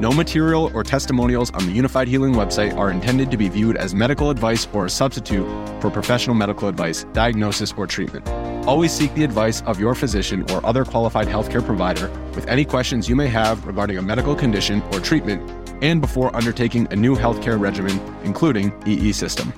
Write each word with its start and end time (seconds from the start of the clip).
No 0.00 0.12
material 0.12 0.70
or 0.74 0.84
testimonials 0.84 1.50
on 1.50 1.66
the 1.66 1.76
Unifyd 1.76 2.06
Healing 2.06 2.32
website 2.32 2.76
are 2.76 2.92
intended 2.92 3.32
to 3.32 3.36
be 3.36 3.48
viewed 3.48 3.76
as 3.76 3.96
medical 3.96 4.30
advice 4.30 4.68
or 4.72 4.86
a 4.86 4.90
substitute 4.90 5.44
for 5.80 5.90
professional 5.90 6.36
medical 6.36 6.68
advice, 6.68 7.02
diagnosis, 7.12 7.74
or 7.76 7.84
treatment. 7.84 8.28
Always 8.68 8.92
seek 8.92 9.12
the 9.14 9.24
advice 9.24 9.60
of 9.62 9.80
your 9.80 9.96
physician 9.96 10.48
or 10.52 10.64
other 10.64 10.84
qualified 10.84 11.26
healthcare 11.26 11.64
provider 11.64 12.08
with 12.36 12.46
any 12.46 12.64
questions 12.64 13.08
you 13.08 13.16
may 13.16 13.26
have 13.26 13.66
regarding 13.66 13.98
a 13.98 14.02
medical 14.02 14.36
condition 14.36 14.82
or 14.92 15.00
treatment 15.00 15.42
and 15.82 16.00
before 16.00 16.34
undertaking 16.36 16.86
a 16.92 16.96
new 16.96 17.16
healthcare 17.16 17.58
regimen, 17.58 18.00
including 18.22 18.72
EE 18.86 19.10
system. 19.10 19.52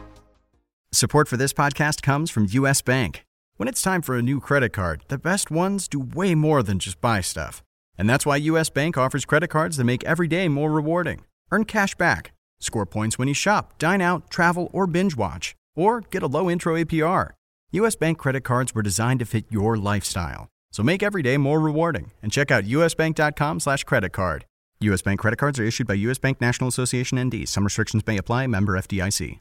Support 0.91 1.28
for 1.28 1.36
this 1.36 1.52
podcast 1.52 2.00
comes 2.00 2.30
from 2.30 2.47
US 2.48 2.80
Bank. 2.80 3.27
When 3.58 3.69
it's 3.69 3.82
time 3.82 4.00
for 4.00 4.16
a 4.16 4.22
new 4.22 4.41
credit 4.41 4.72
card, 4.72 5.04
the 5.08 5.19
best 5.19 5.50
ones 5.50 5.86
do 5.86 6.00
way 6.00 6.34
more 6.34 6.62
than 6.62 6.78
just 6.78 6.98
buy 7.02 7.20
stuff. 7.20 7.62
And 8.00 8.08
that's 8.08 8.24
why 8.24 8.36
US 8.36 8.70
Bank 8.70 8.96
offers 8.96 9.26
credit 9.26 9.48
cards 9.48 9.76
that 9.76 9.84
make 9.84 10.02
every 10.04 10.26
day 10.26 10.48
more 10.48 10.72
rewarding. 10.72 11.26
Earn 11.52 11.66
cash 11.66 11.94
back, 11.96 12.32
score 12.58 12.86
points 12.86 13.18
when 13.18 13.28
you 13.28 13.34
shop, 13.34 13.76
dine 13.76 14.00
out, 14.00 14.30
travel, 14.30 14.70
or 14.72 14.86
binge 14.86 15.14
watch, 15.18 15.54
or 15.76 16.00
get 16.00 16.22
a 16.22 16.26
low 16.26 16.48
intro 16.48 16.76
APR. 16.76 17.32
US 17.72 17.96
Bank 17.96 18.16
credit 18.16 18.40
cards 18.40 18.74
were 18.74 18.80
designed 18.80 19.20
to 19.20 19.26
fit 19.26 19.44
your 19.50 19.76
lifestyle. 19.76 20.48
So 20.72 20.82
make 20.82 21.02
every 21.02 21.20
day 21.20 21.36
more 21.36 21.60
rewarding 21.60 22.10
and 22.22 22.32
check 22.32 22.50
out 22.50 22.64
usbank.com 22.64 23.60
slash 23.60 23.84
credit 23.84 24.14
card. 24.14 24.46
US 24.80 25.02
Bank 25.02 25.20
credit 25.20 25.36
cards 25.36 25.58
are 25.58 25.64
issued 25.64 25.86
by 25.86 25.94
US 26.08 26.16
Bank 26.16 26.40
National 26.40 26.68
Association 26.68 27.22
ND. 27.22 27.46
Some 27.46 27.64
restrictions 27.64 28.02
may 28.06 28.16
apply. 28.16 28.46
Member 28.46 28.78
FDIC. 28.78 29.40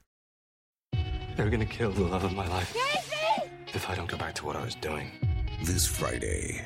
They're 1.38 1.49
gonna 1.49 1.66
kill 1.66 1.91
the 1.91 2.03
love 2.03 2.25
of 2.25 2.33
my 2.33 2.47
life. 2.49 2.75
If 3.73 3.89
I 3.89 3.95
don't 3.95 4.09
go 4.09 4.17
back 4.17 4.35
to 4.35 4.45
what 4.45 4.57
I 4.57 4.66
was 4.66 4.75
doing. 4.75 5.11
This 5.63 5.88
Friday. 5.88 6.66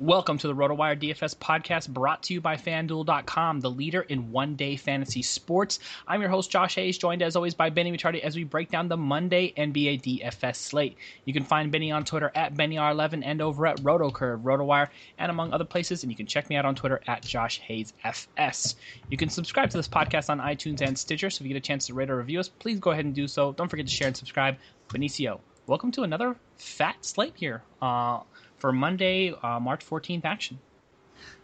Welcome 0.00 0.38
to 0.38 0.46
the 0.46 0.54
RotoWire 0.54 0.98
DFS 0.98 1.36
podcast 1.36 1.90
brought 1.90 2.22
to 2.22 2.32
you 2.32 2.40
by 2.40 2.56
FanDuel.com, 2.56 3.60
the 3.60 3.70
leader 3.70 4.00
in 4.00 4.32
one 4.32 4.56
day 4.56 4.74
fantasy 4.74 5.20
sports. 5.20 5.78
I'm 6.08 6.22
your 6.22 6.30
host, 6.30 6.50
Josh 6.50 6.74
Hayes, 6.76 6.96
joined 6.96 7.20
as 7.20 7.36
always 7.36 7.52
by 7.52 7.68
Benny 7.68 7.92
Ricciardi 7.92 8.20
as 8.20 8.34
we 8.34 8.44
break 8.44 8.70
down 8.70 8.88
the 8.88 8.96
Monday 8.96 9.52
NBA 9.58 10.00
DFS 10.00 10.56
slate. 10.56 10.96
You 11.26 11.34
can 11.34 11.44
find 11.44 11.70
Benny 11.70 11.92
on 11.92 12.06
Twitter 12.06 12.32
at 12.34 12.54
BennyR11 12.54 13.20
and 13.26 13.42
over 13.42 13.66
at 13.66 13.76
RotoCurve, 13.82 14.42
RotoWire, 14.42 14.88
and 15.18 15.30
among 15.30 15.52
other 15.52 15.66
places. 15.66 16.02
And 16.02 16.10
you 16.10 16.16
can 16.16 16.24
check 16.24 16.48
me 16.48 16.56
out 16.56 16.64
on 16.64 16.74
Twitter 16.74 17.02
at 17.06 17.20
Josh 17.20 17.58
Hayes 17.58 17.92
FS. 18.02 18.76
You 19.10 19.18
can 19.18 19.28
subscribe 19.28 19.68
to 19.68 19.76
this 19.76 19.86
podcast 19.86 20.30
on 20.30 20.40
iTunes 20.40 20.80
and 20.80 20.98
Stitcher, 20.98 21.28
so 21.28 21.42
if 21.42 21.46
you 21.46 21.52
get 21.52 21.58
a 21.58 21.60
chance 21.60 21.88
to 21.88 21.92
rate 21.92 22.08
or 22.08 22.16
review 22.16 22.40
us, 22.40 22.48
please 22.48 22.80
go 22.80 22.92
ahead 22.92 23.04
and 23.04 23.14
do 23.14 23.28
so. 23.28 23.52
Don't 23.52 23.68
forget 23.68 23.86
to 23.86 23.92
share 23.92 24.06
and 24.06 24.16
subscribe. 24.16 24.56
Benicio, 24.88 25.40
welcome 25.66 25.92
to 25.92 26.04
another 26.04 26.36
fat 26.56 27.04
slate 27.04 27.34
here. 27.36 27.62
Uh, 27.82 28.20
for 28.60 28.72
Monday, 28.72 29.34
uh, 29.42 29.58
March 29.58 29.84
14th 29.84 30.24
action. 30.24 30.58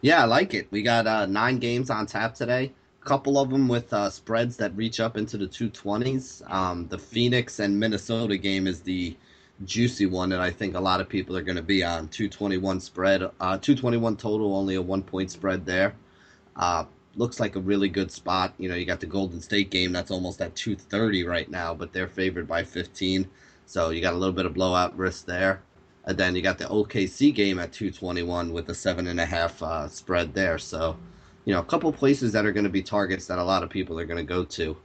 Yeah, 0.01 0.21
I 0.21 0.25
like 0.25 0.53
it. 0.53 0.67
We 0.71 0.81
got 0.83 1.07
uh, 1.07 1.25
nine 1.25 1.59
games 1.59 1.89
on 1.89 2.05
tap 2.05 2.35
today. 2.35 2.71
A 3.01 3.05
couple 3.05 3.37
of 3.37 3.49
them 3.49 3.67
with 3.67 3.91
uh, 3.93 4.09
spreads 4.09 4.57
that 4.57 4.75
reach 4.75 4.99
up 4.99 5.17
into 5.17 5.37
the 5.37 5.47
220s. 5.47 6.49
Um, 6.51 6.87
the 6.87 6.97
Phoenix 6.97 7.59
and 7.59 7.79
Minnesota 7.79 8.37
game 8.37 8.67
is 8.67 8.81
the 8.81 9.15
juicy 9.65 10.05
one 10.05 10.29
that 10.29 10.39
I 10.39 10.51
think 10.51 10.75
a 10.75 10.79
lot 10.79 11.01
of 11.01 11.09
people 11.09 11.35
are 11.35 11.41
going 11.41 11.55
to 11.55 11.63
be 11.63 11.83
on. 11.83 12.09
221 12.09 12.79
spread, 12.79 13.23
uh, 13.23 13.57
221 13.57 14.17
total, 14.17 14.55
only 14.55 14.75
a 14.75 14.81
one 14.81 15.01
point 15.01 15.31
spread 15.31 15.65
there. 15.65 15.95
Uh, 16.55 16.85
looks 17.15 17.39
like 17.39 17.55
a 17.55 17.59
really 17.59 17.89
good 17.89 18.11
spot. 18.11 18.53
You 18.57 18.69
know, 18.69 18.75
you 18.75 18.85
got 18.85 18.99
the 18.99 19.07
Golden 19.07 19.41
State 19.41 19.71
game 19.71 19.91
that's 19.91 20.11
almost 20.11 20.41
at 20.41 20.55
230 20.55 21.23
right 21.23 21.49
now, 21.49 21.73
but 21.73 21.91
they're 21.91 22.07
favored 22.07 22.47
by 22.47 22.63
15. 22.63 23.27
So 23.65 23.89
you 23.89 24.01
got 24.01 24.13
a 24.13 24.17
little 24.17 24.33
bit 24.33 24.45
of 24.45 24.53
blowout 24.53 24.97
risk 24.97 25.25
there. 25.25 25.61
And 26.07 26.17
then 26.17 26.35
you 26.35 26.41
got 26.41 26.57
the 26.57 26.65
OKC 26.65 27.35
game 27.35 27.59
at 27.59 27.73
221 27.73 28.53
with 28.53 28.69
a 28.69 28.73
seven 28.73 29.07
and 29.07 29.19
a 29.19 29.25
half 29.25 29.61
uh, 29.61 29.89
spread 29.89 30.33
there. 30.33 30.57
So, 30.57 30.97
you 31.43 31.53
know, 31.53 31.59
a 31.59 31.65
couple 31.65 31.91
places 31.91 32.31
that 32.31 32.45
are 32.45 32.53
going 32.53 32.63
to 32.63 32.69
be 32.69 32.81
targets 32.81 33.27
that 33.27 33.39
a 33.39 33.43
lot 33.43 33.61
of 33.61 33.69
people 33.69 33.99
are 33.99 34.05
going 34.05 34.17
to 34.17 34.23
go 34.23 34.45
to. 34.45 34.77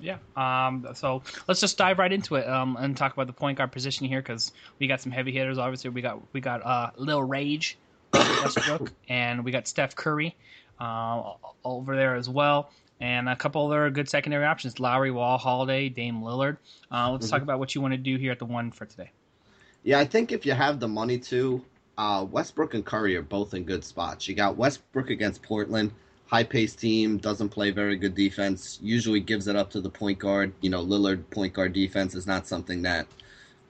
Yeah. 0.00 0.18
Um, 0.36 0.86
so 0.94 1.24
let's 1.48 1.60
just 1.60 1.76
dive 1.76 1.98
right 1.98 2.12
into 2.12 2.36
it 2.36 2.48
um, 2.48 2.76
and 2.78 2.96
talk 2.96 3.12
about 3.12 3.26
the 3.26 3.32
point 3.32 3.58
guard 3.58 3.72
position 3.72 4.06
here 4.06 4.22
because 4.22 4.52
we 4.78 4.86
got 4.86 5.00
some 5.00 5.10
heavy 5.10 5.32
hitters. 5.32 5.58
Obviously, 5.58 5.90
we 5.90 6.00
got 6.00 6.22
we 6.32 6.40
got 6.40 6.64
uh, 6.64 6.90
Lil 6.96 7.24
Rage, 7.24 7.76
Westbrook, 8.14 8.92
and 9.08 9.44
we 9.44 9.50
got 9.50 9.66
Steph 9.66 9.96
Curry 9.96 10.36
uh, 10.78 11.32
over 11.64 11.96
there 11.96 12.14
as 12.14 12.28
well 12.28 12.70
and 13.00 13.28
a 13.28 13.36
couple 13.36 13.66
other 13.66 13.90
good 13.90 14.08
secondary 14.08 14.44
options: 14.44 14.78
Lowry, 14.78 15.10
Wall, 15.10 15.38
Holiday, 15.38 15.88
Dame 15.88 16.20
Lillard. 16.20 16.56
Uh, 16.92 17.10
let's 17.10 17.26
mm-hmm. 17.26 17.34
talk 17.34 17.42
about 17.42 17.58
what 17.58 17.74
you 17.74 17.80
want 17.80 17.94
to 17.94 17.98
do 17.98 18.16
here 18.16 18.30
at 18.30 18.38
the 18.38 18.44
one 18.44 18.70
for 18.70 18.86
today. 18.86 19.10
Yeah, 19.82 19.98
I 19.98 20.04
think 20.04 20.32
if 20.32 20.44
you 20.44 20.52
have 20.52 20.80
the 20.80 20.88
money 20.88 21.18
to, 21.18 21.64
uh, 21.96 22.24
Westbrook 22.30 22.74
and 22.74 22.84
Curry 22.84 23.16
are 23.16 23.22
both 23.22 23.54
in 23.54 23.64
good 23.64 23.84
spots. 23.84 24.28
You 24.28 24.34
got 24.34 24.56
Westbrook 24.56 25.10
against 25.10 25.42
Portland, 25.42 25.92
high 26.26 26.44
paced 26.44 26.78
team, 26.78 27.18
doesn't 27.18 27.48
play 27.48 27.70
very 27.70 27.96
good 27.96 28.14
defense, 28.14 28.78
usually 28.82 29.20
gives 29.20 29.48
it 29.48 29.56
up 29.56 29.70
to 29.70 29.80
the 29.80 29.90
point 29.90 30.18
guard. 30.18 30.52
You 30.60 30.70
know, 30.70 30.84
Lillard 30.84 31.28
point 31.30 31.54
guard 31.54 31.72
defense 31.72 32.14
is 32.14 32.26
not 32.26 32.46
something 32.46 32.82
that, 32.82 33.06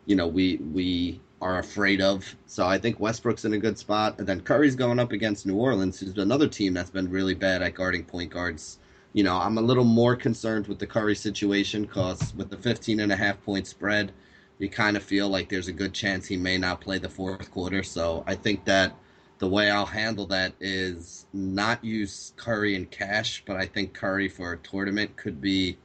you 0.06 0.16
know, 0.16 0.26
we 0.26 0.56
we 0.56 1.20
are 1.40 1.58
afraid 1.58 2.00
of. 2.00 2.37
So 2.46 2.66
I 2.66 2.78
think 2.78 2.99
Westbrook's 3.00 3.44
in 3.44 3.54
a 3.54 3.58
good 3.58 3.78
spot. 3.78 4.19
And 4.19 4.26
then 4.26 4.40
Curry's 4.40 4.75
going 4.75 4.99
up 4.99 5.12
against 5.12 5.46
New 5.46 5.56
Orleans, 5.56 6.00
who's 6.00 6.19
another 6.19 6.49
team 6.49 6.75
that's 6.75 6.90
been 6.90 7.11
really 7.11 7.34
bad 7.34 7.62
at 7.62 7.75
guarding 7.75 8.04
point 8.04 8.31
guards. 8.31 8.78
You 9.12 9.22
know, 9.25 9.37
I'm 9.37 9.56
a 9.58 9.62
little 9.62 9.84
more 9.84 10.16
concerned 10.16 10.66
with 10.66 10.78
the 10.81 10.87
Curry 10.87 11.14
situation 11.14 11.82
because 11.82 12.34
with 12.34 12.50
the 12.50 12.56
15 12.56 13.00
and 13.00 13.12
a 13.12 13.16
half 13.16 13.43
point 13.44 13.66
spread, 13.66 14.12
you 14.58 14.69
kind 14.69 14.96
of 14.96 15.02
feel 15.02 15.28
like 15.28 15.49
there's 15.49 15.69
a 15.69 15.72
good 15.72 15.94
chance 15.94 16.26
he 16.26 16.37
may 16.37 16.58
not 16.58 16.81
play 16.81 16.99
the 16.99 17.08
fourth 17.08 17.50
quarter. 17.50 17.82
So 17.82 18.25
I 18.26 18.34
think 18.34 18.64
that 18.64 18.94
the 19.38 19.49
way 19.49 19.70
I'll 19.70 19.87
handle 19.87 20.26
that 20.26 20.52
is 20.60 21.26
not 21.32 21.84
use 21.84 22.32
Curry 22.37 22.75
and 22.75 22.90
cash, 22.90 23.43
but 23.46 23.56
I 23.56 23.66
think 23.66 23.94
Curry 23.94 24.28
for 24.28 24.52
a 24.52 24.58
tournament 24.58 25.16
could 25.16 25.40
be 25.40 25.78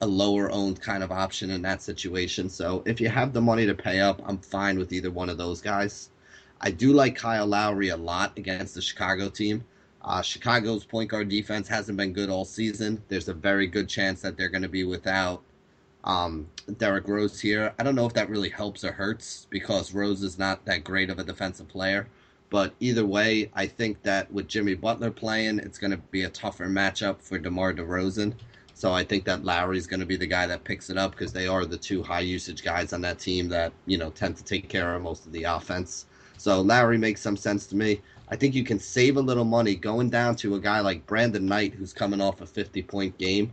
a 0.00 0.06
lower 0.06 0.50
owned 0.50 0.80
kind 0.80 1.02
of 1.02 1.10
option 1.10 1.50
in 1.50 1.62
that 1.62 1.82
situation. 1.82 2.48
So 2.48 2.82
if 2.86 3.00
you 3.00 3.08
have 3.08 3.32
the 3.32 3.40
money 3.40 3.66
to 3.66 3.74
pay 3.74 4.00
up, 4.00 4.22
I'm 4.24 4.38
fine 4.38 4.78
with 4.78 4.92
either 4.92 5.10
one 5.10 5.28
of 5.28 5.38
those 5.38 5.60
guys. 5.60 6.10
I 6.60 6.70
do 6.70 6.92
like 6.92 7.16
Kyle 7.16 7.46
Lowry 7.46 7.88
a 7.88 7.96
lot 7.96 8.38
against 8.38 8.74
the 8.74 8.82
Chicago 8.82 9.28
team. 9.28 9.64
Uh, 10.02 10.22
Chicago's 10.22 10.84
point 10.84 11.10
guard 11.10 11.28
defense 11.28 11.66
hasn't 11.66 11.96
been 11.96 12.12
good 12.12 12.28
all 12.28 12.44
season. 12.44 13.02
There's 13.08 13.28
a 13.28 13.34
very 13.34 13.66
good 13.66 13.88
chance 13.88 14.20
that 14.20 14.36
they're 14.36 14.50
going 14.50 14.62
to 14.62 14.68
be 14.68 14.84
without 14.84 15.42
um, 16.04 16.48
Derrick 16.78 17.08
Rose 17.08 17.40
here. 17.40 17.74
I 17.78 17.82
don't 17.82 17.94
know 17.94 18.06
if 18.06 18.12
that 18.14 18.30
really 18.30 18.50
helps 18.50 18.84
or 18.84 18.92
hurts 18.92 19.46
because 19.50 19.94
Rose 19.94 20.22
is 20.22 20.38
not 20.38 20.64
that 20.66 20.84
great 20.84 21.10
of 21.10 21.18
a 21.18 21.24
defensive 21.24 21.68
player. 21.68 22.06
But 22.50 22.74
either 22.78 23.04
way, 23.04 23.50
I 23.54 23.66
think 23.66 24.02
that 24.02 24.30
with 24.32 24.46
Jimmy 24.46 24.74
Butler 24.74 25.10
playing, 25.10 25.58
it's 25.58 25.78
going 25.78 25.90
to 25.90 25.96
be 25.96 26.22
a 26.22 26.30
tougher 26.30 26.66
matchup 26.66 27.20
for 27.20 27.38
DeMar 27.38 27.74
DeRozan. 27.74 28.34
So 28.74 28.92
I 28.92 29.02
think 29.02 29.24
that 29.24 29.44
Lowry's 29.44 29.86
going 29.86 30.00
to 30.00 30.06
be 30.06 30.16
the 30.16 30.26
guy 30.26 30.46
that 30.46 30.64
picks 30.64 30.90
it 30.90 30.98
up 30.98 31.12
because 31.12 31.32
they 31.32 31.46
are 31.46 31.64
the 31.64 31.78
two 31.78 32.02
high 32.02 32.20
usage 32.20 32.62
guys 32.62 32.92
on 32.92 33.00
that 33.00 33.18
team 33.18 33.48
that 33.48 33.72
you 33.86 33.98
know 33.98 34.10
tend 34.10 34.36
to 34.36 34.44
take 34.44 34.68
care 34.68 34.94
of 34.94 35.02
most 35.02 35.26
of 35.26 35.32
the 35.32 35.44
offense. 35.44 36.06
So 36.36 36.60
Lowry 36.60 36.98
makes 36.98 37.20
some 37.20 37.36
sense 37.36 37.66
to 37.68 37.76
me. 37.76 38.02
I 38.28 38.36
think 38.36 38.54
you 38.54 38.64
can 38.64 38.78
save 38.78 39.16
a 39.16 39.20
little 39.20 39.44
money 39.44 39.74
going 39.74 40.10
down 40.10 40.36
to 40.36 40.56
a 40.56 40.60
guy 40.60 40.80
like 40.80 41.06
Brandon 41.06 41.46
Knight, 41.46 41.74
who's 41.74 41.92
coming 41.92 42.20
off 42.20 42.40
a 42.40 42.46
50 42.46 42.82
point 42.82 43.16
game. 43.16 43.52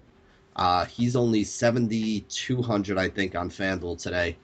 Uh, 0.56 0.86
he's 0.86 1.16
only 1.16 1.44
7,200, 1.44 2.98
I 2.98 3.10
think, 3.10 3.36
on 3.36 3.50
FanDuel 3.50 4.02
today. 4.02 4.38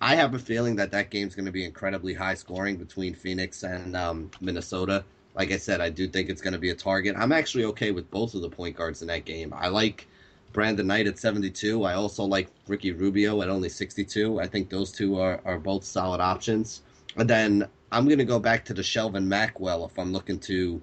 I 0.00 0.14
have 0.14 0.34
a 0.34 0.38
feeling 0.38 0.76
that 0.76 0.92
that 0.92 1.10
game's 1.10 1.34
going 1.34 1.46
to 1.46 1.52
be 1.52 1.64
incredibly 1.64 2.14
high 2.14 2.34
scoring 2.34 2.76
between 2.76 3.14
Phoenix 3.14 3.62
and 3.62 3.94
um, 3.96 4.30
Minnesota. 4.40 5.04
Like 5.34 5.52
I 5.52 5.58
said, 5.58 5.80
I 5.80 5.90
do 5.90 6.08
think 6.08 6.30
it's 6.30 6.40
going 6.40 6.54
to 6.54 6.58
be 6.58 6.70
a 6.70 6.74
target. 6.74 7.16
I'm 7.18 7.32
actually 7.32 7.64
okay 7.66 7.90
with 7.90 8.10
both 8.10 8.34
of 8.34 8.42
the 8.42 8.48
point 8.48 8.76
guards 8.76 9.02
in 9.02 9.08
that 9.08 9.24
game. 9.24 9.52
I 9.54 9.68
like 9.68 10.06
Brandon 10.52 10.86
Knight 10.86 11.06
at 11.06 11.18
72. 11.18 11.84
I 11.84 11.94
also 11.94 12.24
like 12.24 12.48
Ricky 12.66 12.92
Rubio 12.92 13.42
at 13.42 13.48
only 13.48 13.68
62. 13.68 14.40
I 14.40 14.46
think 14.46 14.70
those 14.70 14.90
two 14.90 15.20
are, 15.20 15.40
are 15.44 15.58
both 15.58 15.84
solid 15.84 16.20
options. 16.20 16.82
And 17.16 17.28
then 17.28 17.68
I'm 17.92 18.06
going 18.06 18.18
to 18.18 18.24
go 18.24 18.38
back 18.38 18.64
to 18.66 18.74
the 18.74 18.82
Shelvin 18.82 19.24
Mack 19.24 19.60
well 19.60 19.84
if 19.84 19.98
I'm 19.98 20.12
looking 20.12 20.38
to 20.40 20.80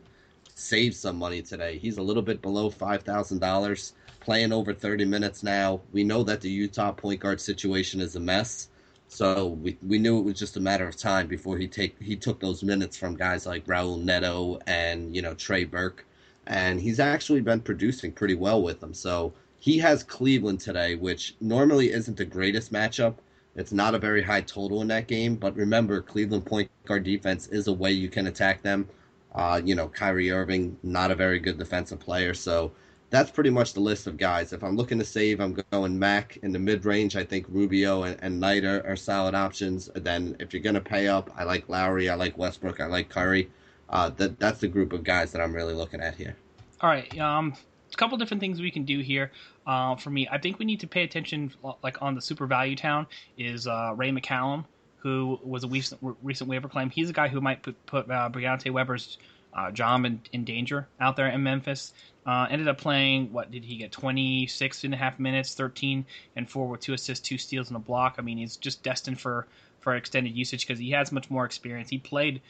save 0.56 0.96
some 0.96 1.18
money 1.18 1.42
today. 1.42 1.78
He's 1.78 1.98
a 1.98 2.02
little 2.02 2.24
bit 2.24 2.42
below 2.42 2.70
$5,000, 2.70 3.92
playing 4.28 4.52
over 4.52 4.74
30 4.74 5.06
minutes 5.06 5.42
now. 5.42 5.80
We 5.94 6.04
know 6.04 6.22
that 6.24 6.42
the 6.42 6.50
Utah 6.50 6.92
point 6.92 7.22
guard 7.22 7.40
situation 7.40 8.02
is 8.02 8.18
a 8.18 8.20
mess. 8.20 8.68
So 9.08 9.48
we, 9.64 9.78
we 9.88 9.98
knew 10.00 10.20
it 10.20 10.26
was 10.26 10.38
just 10.38 10.58
a 10.58 10.60
matter 10.60 10.86
of 10.86 10.98
time 10.98 11.28
before 11.28 11.58
he 11.58 11.66
take 11.66 11.96
he 12.02 12.18
took 12.18 12.42
those 12.42 12.62
minutes 12.62 12.98
from 12.98 13.16
guys 13.16 13.46
like 13.46 13.66
Raul 13.68 14.04
Neto 14.04 14.60
and 14.68 15.16
you 15.16 15.22
know 15.22 15.34
Trey 15.34 15.64
Burke, 15.64 16.06
and 16.46 16.78
he's 16.82 17.00
actually 17.00 17.40
been 17.40 17.62
producing 17.62 18.12
pretty 18.12 18.36
well 18.36 18.62
with 18.62 18.82
them. 18.82 18.94
So 18.94 19.32
he 19.60 19.78
has 19.78 20.04
Cleveland 20.04 20.60
today, 20.60 20.96
which 20.96 21.36
normally 21.40 21.94
isn't 21.94 22.18
the 22.18 22.26
greatest 22.26 22.74
matchup, 22.74 23.16
it's 23.58 23.72
not 23.72 23.96
a 23.96 24.00
very 24.00 24.22
high 24.22 24.42
total 24.42 24.82
in 24.82 24.90
that 24.90 25.08
game, 25.08 25.36
but 25.36 25.56
remember, 25.56 26.02
Cleveland 26.02 26.46
point 26.46 26.70
guard 26.86 27.06
defense 27.06 27.48
is 27.48 27.68
a 27.68 27.74
way 27.74 27.94
you 27.94 28.10
can 28.10 28.28
attack 28.28 28.62
them. 28.62 28.90
Uh, 29.34 29.62
you 29.64 29.74
know, 29.74 29.88
Kyrie 29.88 30.32
Irving, 30.32 30.78
not 30.84 31.12
a 31.12 31.16
very 31.16 31.40
good 31.40 31.58
defensive 31.58 32.00
player, 32.00 32.34
so 32.34 32.74
that's 33.10 33.32
pretty 33.32 33.50
much 33.50 33.74
the 33.74 33.80
list 33.80 34.08
of 34.08 34.18
guys. 34.18 34.52
If 34.52 34.64
I'm 34.64 34.76
looking 34.76 35.00
to 35.00 35.06
save, 35.06 35.40
I'm 35.40 35.58
going 35.72 35.98
Mac 35.98 36.38
in 36.38 36.52
the 36.52 36.60
mid 36.60 36.86
range. 36.86 37.16
I 37.16 37.24
think 37.24 37.46
Rubio 37.50 38.04
and, 38.04 38.18
and 38.22 38.40
Knight 38.40 38.66
are, 38.66 38.86
are, 38.86 38.96
solid 38.96 39.34
options. 39.34 39.90
then 39.96 40.36
if 40.40 40.54
you're 40.54 40.62
going 40.62 40.76
to 40.76 40.82
pay 40.82 41.08
up, 41.08 41.32
I 41.38 41.44
like 41.44 41.70
Lowry, 41.70 42.10
I 42.10 42.16
like 42.16 42.38
Westbrook, 42.38 42.82
I 42.82 42.86
like 42.88 43.10
Curry. 43.10 43.50
Uh, 43.90 44.10
that 44.18 44.38
that's 44.40 44.60
the 44.60 44.68
group 44.68 44.92
of 44.92 45.04
guys 45.04 45.32
that 45.32 45.42
I'm 45.42 45.54
really 45.54 45.74
looking 45.74 46.02
at 46.02 46.16
here. 46.16 46.36
All 46.82 46.90
right. 46.90 47.18
Um, 47.18 47.56
a 47.92 47.96
couple 47.96 48.18
different 48.18 48.42
things 48.42 48.60
we 48.60 48.72
can 48.72 48.84
do 48.84 49.00
here. 49.00 49.32
Uh, 49.66 49.96
for 49.96 50.10
me, 50.10 50.28
I 50.30 50.38
think 50.38 50.60
we 50.60 50.66
need 50.66 50.82
to 50.82 50.88
pay 50.88 51.04
attention, 51.04 51.54
like 51.82 52.02
on 52.02 52.16
the 52.16 52.22
super 52.22 52.46
value 52.46 52.76
town, 52.76 53.08
is 53.38 53.66
uh, 53.66 53.94
Ray 53.96 54.12
McCallum, 54.12 54.66
who 54.98 55.40
was 55.44 55.64
a 55.64 55.68
recent, 55.68 56.02
recent 56.22 56.50
waiver 56.50 56.68
claim. 56.68 56.90
He's 56.90 57.10
a 57.10 57.14
guy 57.14 57.30
who 57.30 57.40
might 57.40 57.64
put, 57.64 57.86
put 57.86 58.12
uh, 58.12 58.30
Briante 58.30 58.72
Weber's 58.72 59.18
uh, 59.54 59.72
job 59.72 60.06
in, 60.06 60.22
in, 60.32 60.44
danger 60.44 60.88
out 61.00 61.16
there 61.16 61.28
in 61.28 61.44
Memphis. 61.44 61.94
Uh, 62.28 62.46
ended 62.50 62.68
up 62.68 62.78
playing, 62.78 63.32
what 63.32 63.50
did 63.52 63.64
he 63.64 63.78
get? 63.78 63.90
26 63.90 64.84
and 64.84 64.94
a 64.94 64.98
half 64.98 65.18
minutes, 65.18 65.56
13 65.56 66.06
and 66.36 66.50
4 66.50 66.68
with 66.68 66.82
two 66.82 66.94
assists, 66.94 67.26
two 67.26 67.38
steals, 67.38 67.70
and 67.70 67.78
a 67.78 67.80
block. 67.80 68.16
I 68.18 68.22
mean, 68.22 68.38
he's 68.38 68.58
just 68.58 68.84
destined 68.84 69.22
for, 69.22 69.48
for 69.80 69.96
extended 69.96 70.36
usage 70.36 70.68
because 70.68 70.78
he 70.78 70.92
has 70.92 71.14
much 71.14 71.30
more 71.30 71.46
experience. 71.46 71.90
He 71.90 72.00
played 72.00 72.42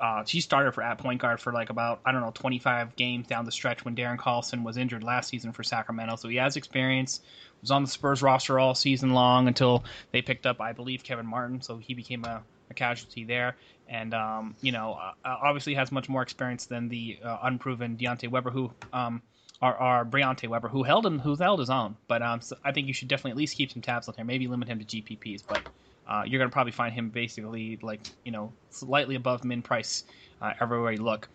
uh, 0.00 0.24
she 0.24 0.40
started 0.40 0.72
for 0.72 0.82
at 0.82 0.98
point 0.98 1.20
guard 1.20 1.40
for 1.40 1.52
like 1.52 1.68
about 1.68 2.00
I 2.04 2.12
don't 2.12 2.22
know 2.22 2.32
25 2.34 2.96
games 2.96 3.26
down 3.26 3.44
the 3.44 3.52
stretch 3.52 3.84
when 3.84 3.94
Darren 3.94 4.16
Collison 4.16 4.64
was 4.64 4.76
injured 4.76 5.04
last 5.04 5.28
season 5.28 5.52
for 5.52 5.62
Sacramento. 5.62 6.16
So 6.16 6.28
he 6.28 6.36
has 6.36 6.56
experience. 6.56 7.20
Was 7.60 7.70
on 7.70 7.82
the 7.82 7.90
Spurs 7.90 8.22
roster 8.22 8.58
all 8.58 8.74
season 8.74 9.10
long 9.10 9.46
until 9.46 9.84
they 10.12 10.22
picked 10.22 10.46
up, 10.46 10.62
I 10.62 10.72
believe, 10.72 11.04
Kevin 11.04 11.26
Martin. 11.26 11.60
So 11.60 11.76
he 11.76 11.92
became 11.92 12.24
a, 12.24 12.42
a 12.70 12.74
casualty 12.74 13.24
there, 13.24 13.56
and 13.86 14.14
um, 14.14 14.56
you 14.62 14.72
know 14.72 14.98
uh, 14.98 15.12
uh 15.28 15.36
obviously 15.42 15.74
has 15.74 15.92
much 15.92 16.08
more 16.08 16.22
experience 16.22 16.64
than 16.64 16.88
the 16.88 17.18
uh, 17.22 17.38
unproven 17.42 17.96
Deontay 17.96 18.30
Weber 18.30 18.50
who. 18.50 18.72
Um, 18.92 19.22
our 19.62 20.06
Briante 20.06 20.48
Weber, 20.48 20.68
who 20.68 20.84
held 20.84 21.04
him, 21.04 21.18
who 21.18 21.36
held 21.36 21.60
his 21.60 21.68
own, 21.68 21.94
but 22.08 22.22
um, 22.22 22.40
so 22.40 22.56
I 22.64 22.72
think 22.72 22.86
you 22.86 22.94
should 22.94 23.08
definitely 23.08 23.32
at 23.32 23.36
least 23.36 23.58
keep 23.58 23.70
some 23.70 23.82
tabs 23.82 24.08
on 24.08 24.14
him. 24.14 24.26
Maybe 24.26 24.46
limit 24.48 24.68
him 24.68 24.78
to 24.78 24.86
GPPs, 24.86 25.42
but 25.46 25.68
uh, 26.10 26.24
you're 26.26 26.38
going 26.38 26.50
to 26.50 26.52
probably 26.52 26.72
find 26.72 26.92
him 26.92 27.08
basically 27.08 27.78
like 27.82 28.00
you 28.24 28.32
know 28.32 28.52
slightly 28.70 29.14
above 29.14 29.44
min 29.44 29.62
price 29.62 30.04
uh, 30.42 30.52
everywhere 30.60 30.92
you 30.92 31.02
look. 31.02 31.28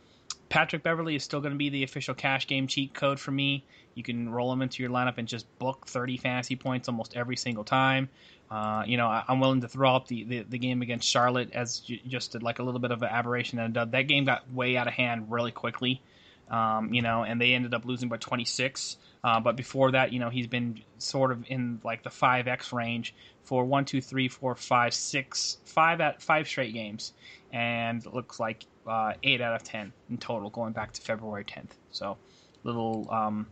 Patrick 0.49 0.83
Beverley 0.83 1.15
is 1.15 1.23
still 1.23 1.41
going 1.41 1.53
to 1.53 1.57
be 1.57 1.69
the 1.69 1.83
official 1.83 2.13
cash 2.13 2.45
game 2.45 2.67
cheat 2.67 2.93
code 2.93 3.19
for 3.19 3.31
me. 3.31 3.65
You 3.95 4.03
can 4.03 4.29
roll 4.29 4.51
him 4.51 4.61
into 4.61 4.83
your 4.83 4.91
lineup 4.91 5.17
and 5.17 5.27
just 5.27 5.47
book 5.57 5.87
30 5.87 6.17
fantasy 6.17 6.55
points 6.55 6.87
almost 6.87 7.15
every 7.15 7.37
single 7.37 7.63
time. 7.63 8.09
Uh, 8.51 8.83
you 8.85 8.97
know, 8.97 9.07
I, 9.07 9.23
am 9.27 9.39
willing 9.39 9.61
to 9.61 9.67
throw 9.67 9.95
up 9.95 10.07
the, 10.07 10.23
the, 10.23 10.45
the, 10.47 10.59
game 10.59 10.83
against 10.83 11.09
Charlotte 11.09 11.51
as 11.53 11.79
j- 11.79 12.01
just 12.07 12.39
like 12.43 12.59
a 12.59 12.63
little 12.63 12.79
bit 12.79 12.91
of 12.91 13.01
an 13.01 13.09
aberration. 13.09 13.57
And 13.57 13.73
that 13.73 14.07
game 14.07 14.25
got 14.25 14.51
way 14.53 14.77
out 14.77 14.87
of 14.87 14.93
hand 14.93 15.31
really 15.31 15.51
quickly, 15.51 16.01
um, 16.49 16.93
you 16.93 17.01
know, 17.01 17.23
and 17.23 17.39
they 17.39 17.53
ended 17.53 17.73
up 17.73 17.85
losing 17.85 18.09
by 18.09 18.17
26. 18.17 18.97
Uh, 19.23 19.39
but 19.39 19.55
before 19.55 19.91
that, 19.91 20.13
you 20.13 20.19
know, 20.19 20.29
he's 20.29 20.47
been 20.47 20.81
sort 20.99 21.31
of 21.31 21.45
in 21.47 21.79
like 21.83 22.03
the 22.03 22.09
5x 22.09 22.71
range 22.71 23.15
for 23.43 23.65
one, 23.65 23.85
two, 23.85 24.01
three, 24.01 24.27
four, 24.27 24.55
five, 24.55 24.93
six, 24.93 25.57
five 25.65 26.01
at 26.01 26.21
five 26.21 26.47
straight 26.47 26.73
games, 26.73 27.13
and 27.51 28.05
looks 28.07 28.39
like 28.39 28.65
uh, 28.87 29.13
eight 29.23 29.41
out 29.41 29.55
of 29.55 29.63
ten 29.63 29.93
in 30.09 30.17
total 30.17 30.49
going 30.49 30.73
back 30.73 30.91
to 30.93 31.01
February 31.01 31.43
10th. 31.45 31.71
So, 31.91 32.17
little 32.63 33.07
um, 33.11 33.47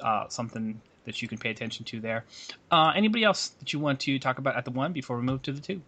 uh, 0.00 0.28
something 0.28 0.80
that 1.04 1.22
you 1.22 1.28
can 1.28 1.38
pay 1.38 1.50
attention 1.50 1.84
to 1.86 2.00
there. 2.00 2.24
Uh, 2.70 2.92
anybody 2.94 3.24
else 3.24 3.48
that 3.60 3.72
you 3.72 3.78
want 3.78 4.00
to 4.00 4.18
talk 4.18 4.38
about 4.38 4.56
at 4.56 4.64
the 4.64 4.70
one 4.70 4.92
before 4.92 5.16
we 5.16 5.22
move 5.22 5.42
to 5.42 5.52
the 5.52 5.60
two? 5.60 5.80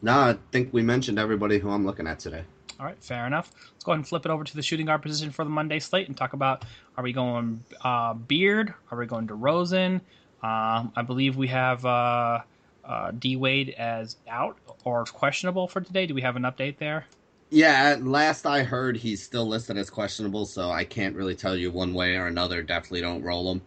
No, 0.00 0.12
I 0.12 0.36
think 0.52 0.72
we 0.72 0.82
mentioned 0.82 1.18
everybody 1.18 1.58
who 1.58 1.70
I'm 1.70 1.84
looking 1.84 2.06
at 2.06 2.18
today. 2.18 2.44
All 2.80 2.86
right, 2.86 3.00
fair 3.02 3.26
enough. 3.26 3.52
Let's 3.72 3.84
go 3.84 3.92
ahead 3.92 4.00
and 4.00 4.08
flip 4.08 4.24
it 4.26 4.30
over 4.30 4.44
to 4.44 4.56
the 4.56 4.62
shooting 4.62 4.86
guard 4.86 5.02
position 5.02 5.30
for 5.30 5.44
the 5.44 5.50
Monday 5.50 5.78
slate 5.78 6.08
and 6.08 6.16
talk 6.16 6.32
about: 6.32 6.64
Are 6.96 7.04
we 7.04 7.12
going 7.12 7.62
uh, 7.82 8.14
Beard? 8.14 8.74
Are 8.90 8.98
we 8.98 9.06
going 9.06 9.28
DeRozan? 9.28 10.00
Um, 10.42 10.92
I 10.94 11.02
believe 11.06 11.36
we 11.36 11.48
have 11.48 11.84
uh, 11.86 12.40
uh, 12.84 13.12
D 13.18 13.36
Wade 13.36 13.70
as 13.70 14.16
out 14.28 14.58
or 14.84 15.04
questionable 15.04 15.68
for 15.68 15.80
today. 15.80 16.06
Do 16.06 16.14
we 16.14 16.22
have 16.22 16.36
an 16.36 16.42
update 16.42 16.78
there? 16.78 17.06
Yeah, 17.50 17.96
last 18.00 18.46
I 18.46 18.64
heard, 18.64 18.96
he's 18.96 19.22
still 19.22 19.46
listed 19.46 19.76
as 19.76 19.88
questionable, 19.88 20.44
so 20.44 20.70
I 20.70 20.84
can't 20.84 21.14
really 21.14 21.36
tell 21.36 21.56
you 21.56 21.70
one 21.70 21.94
way 21.94 22.16
or 22.16 22.26
another. 22.26 22.62
Definitely 22.62 23.02
don't 23.02 23.22
roll 23.22 23.52
him. 23.52 23.62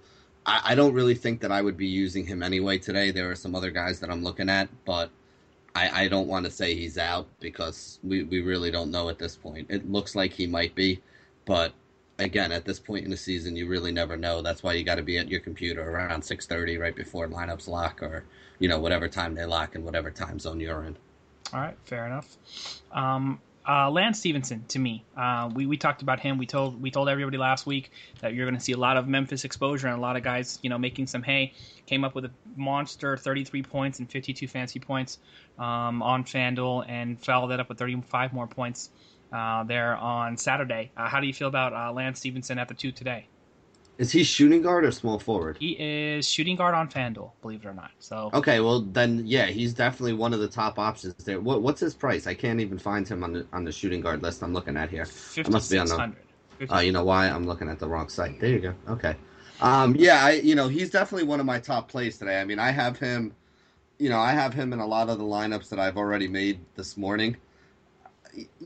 I, 0.45 0.61
I 0.65 0.75
don't 0.75 0.93
really 0.93 1.15
think 1.15 1.39
that 1.41 1.51
I 1.51 1.61
would 1.61 1.77
be 1.77 1.87
using 1.87 2.25
him 2.25 2.43
anyway 2.43 2.79
today. 2.79 3.11
There 3.11 3.31
are 3.31 3.35
some 3.35 3.55
other 3.55 3.71
guys 3.71 3.99
that 4.01 4.09
I'm 4.09 4.23
looking 4.23 4.49
at, 4.49 4.67
but 4.83 5.09
I, 5.77 6.03
I 6.03 6.07
don't 6.07 6.27
want 6.27 6.45
to 6.45 6.51
say 6.51 6.73
he's 6.73 6.97
out 6.97 7.27
because 7.39 7.99
we, 8.03 8.23
we 8.23 8.41
really 8.41 8.71
don't 8.71 8.89
know 8.89 9.09
at 9.09 9.19
this 9.19 9.35
point. 9.35 9.67
It 9.69 9.89
looks 9.91 10.15
like 10.15 10.33
he 10.33 10.47
might 10.47 10.73
be, 10.73 11.01
but 11.45 11.71
again, 12.17 12.51
at 12.51 12.65
this 12.65 12.79
point 12.79 13.05
in 13.05 13.11
the 13.11 13.17
season, 13.17 13.55
you 13.55 13.67
really 13.67 13.91
never 13.91 14.17
know. 14.17 14.41
That's 14.41 14.63
why 14.63 14.73
you 14.73 14.83
got 14.83 14.95
to 14.95 15.03
be 15.03 15.19
at 15.19 15.29
your 15.29 15.39
computer 15.39 15.87
around 15.87 16.23
6:30 16.23 16.79
right 16.79 16.95
before 16.95 17.27
lineups 17.27 17.67
lock, 17.67 18.01
or 18.01 18.23
you 18.57 18.67
know 18.67 18.79
whatever 18.79 19.07
time 19.07 19.35
they 19.35 19.45
lock 19.45 19.75
in 19.75 19.83
whatever 19.83 20.09
time 20.09 20.39
zone 20.39 20.59
you're 20.59 20.83
in. 20.83 20.97
All 21.53 21.59
right, 21.59 21.77
fair 21.83 22.07
enough. 22.07 22.37
Um, 22.91 23.39
uh, 23.67 23.89
Lance 23.91 24.19
Stephenson 24.19 24.63
to 24.69 24.79
me. 24.79 25.03
Uh, 25.15 25.49
we, 25.53 25.65
we 25.65 25.77
talked 25.77 26.01
about 26.01 26.19
him. 26.19 26.37
We 26.37 26.45
told 26.45 26.81
we 26.81 26.89
told 26.89 27.09
everybody 27.09 27.37
last 27.37 27.65
week 27.65 27.91
that 28.21 28.33
you're 28.33 28.45
going 28.45 28.57
to 28.57 28.63
see 28.63 28.71
a 28.71 28.77
lot 28.77 28.97
of 28.97 29.07
Memphis 29.07 29.43
exposure 29.43 29.87
and 29.87 29.97
a 29.97 30.01
lot 30.01 30.15
of 30.15 30.23
guys, 30.23 30.57
you 30.61 30.69
know, 30.69 30.77
making 30.77 31.07
some 31.07 31.21
hay. 31.21 31.53
Came 31.85 32.03
up 32.03 32.15
with 32.15 32.25
a 32.25 32.31
monster 32.55 33.17
33 33.17 33.63
points 33.63 33.99
and 33.99 34.09
52 34.09 34.47
fantasy 34.47 34.79
points 34.79 35.19
um, 35.59 36.01
on 36.01 36.23
FanDuel 36.23 36.85
and 36.87 37.19
followed 37.19 37.49
that 37.49 37.59
up 37.59 37.69
with 37.69 37.77
35 37.77 38.33
more 38.33 38.47
points 38.47 38.89
uh, 39.33 39.63
there 39.63 39.95
on 39.95 40.37
Saturday. 40.37 40.91
Uh, 40.95 41.09
how 41.09 41.19
do 41.19 41.27
you 41.27 41.33
feel 41.33 41.47
about 41.47 41.73
uh, 41.73 41.91
Lance 41.91 42.19
Stephenson 42.19 42.59
at 42.59 42.67
the 42.69 42.73
two 42.73 42.91
today? 42.91 43.27
Is 43.97 44.11
he 44.11 44.23
shooting 44.23 44.61
guard 44.61 44.85
or 44.85 44.91
small 44.91 45.17
forward? 45.17 45.57
He 45.59 45.71
is 45.71 46.29
shooting 46.29 46.55
guard 46.55 46.75
on 46.75 46.87
FanDuel, 46.87 47.31
believe 47.41 47.65
it 47.65 47.67
or 47.67 47.73
not. 47.73 47.91
So 47.99 48.29
okay, 48.33 48.59
well 48.59 48.81
then, 48.81 49.23
yeah, 49.25 49.47
he's 49.47 49.73
definitely 49.73 50.13
one 50.13 50.33
of 50.33 50.39
the 50.39 50.47
top 50.47 50.77
options 50.77 51.15
there. 51.23 51.39
What, 51.39 51.63
what's 51.63 51.79
his 51.79 51.95
price? 51.95 52.27
I 52.27 52.35
can't 52.35 52.59
even 52.59 52.77
find 52.77 53.07
him 53.07 53.23
on 53.23 53.33
the 53.33 53.47
on 53.53 53.63
the 53.63 53.71
shooting 53.71 54.01
guard 54.01 54.21
list 54.21 54.43
I'm 54.43 54.53
looking 54.53 54.77
at 54.77 54.89
here. 54.89 55.07
I 55.43 55.49
must 55.49 55.71
be 55.71 55.79
on 55.79 55.87
the. 55.87 56.13
Uh, 56.71 56.79
you 56.79 56.91
know 56.91 57.03
why? 57.03 57.27
I'm 57.27 57.45
looking 57.45 57.69
at 57.69 57.79
the 57.79 57.87
wrong 57.87 58.09
site. 58.09 58.39
There 58.39 58.49
you 58.49 58.59
go. 58.59 58.73
Okay. 58.89 59.15
Um, 59.61 59.95
yeah, 59.95 60.23
I 60.23 60.31
you 60.33 60.53
know 60.53 60.67
he's 60.67 60.91
definitely 60.91 61.27
one 61.27 61.39
of 61.39 61.45
my 61.45 61.59
top 61.59 61.89
plays 61.89 62.17
today. 62.17 62.39
I 62.39 62.45
mean, 62.45 62.59
I 62.59 62.71
have 62.71 62.99
him. 62.99 63.33
You 63.99 64.09
know, 64.09 64.19
I 64.19 64.31
have 64.31 64.53
him 64.53 64.73
in 64.73 64.79
a 64.79 64.85
lot 64.85 65.09
of 65.09 65.17
the 65.17 65.23
lineups 65.23 65.69
that 65.69 65.79
I've 65.79 65.97
already 65.97 66.27
made 66.27 66.59
this 66.75 66.97
morning 66.97 67.35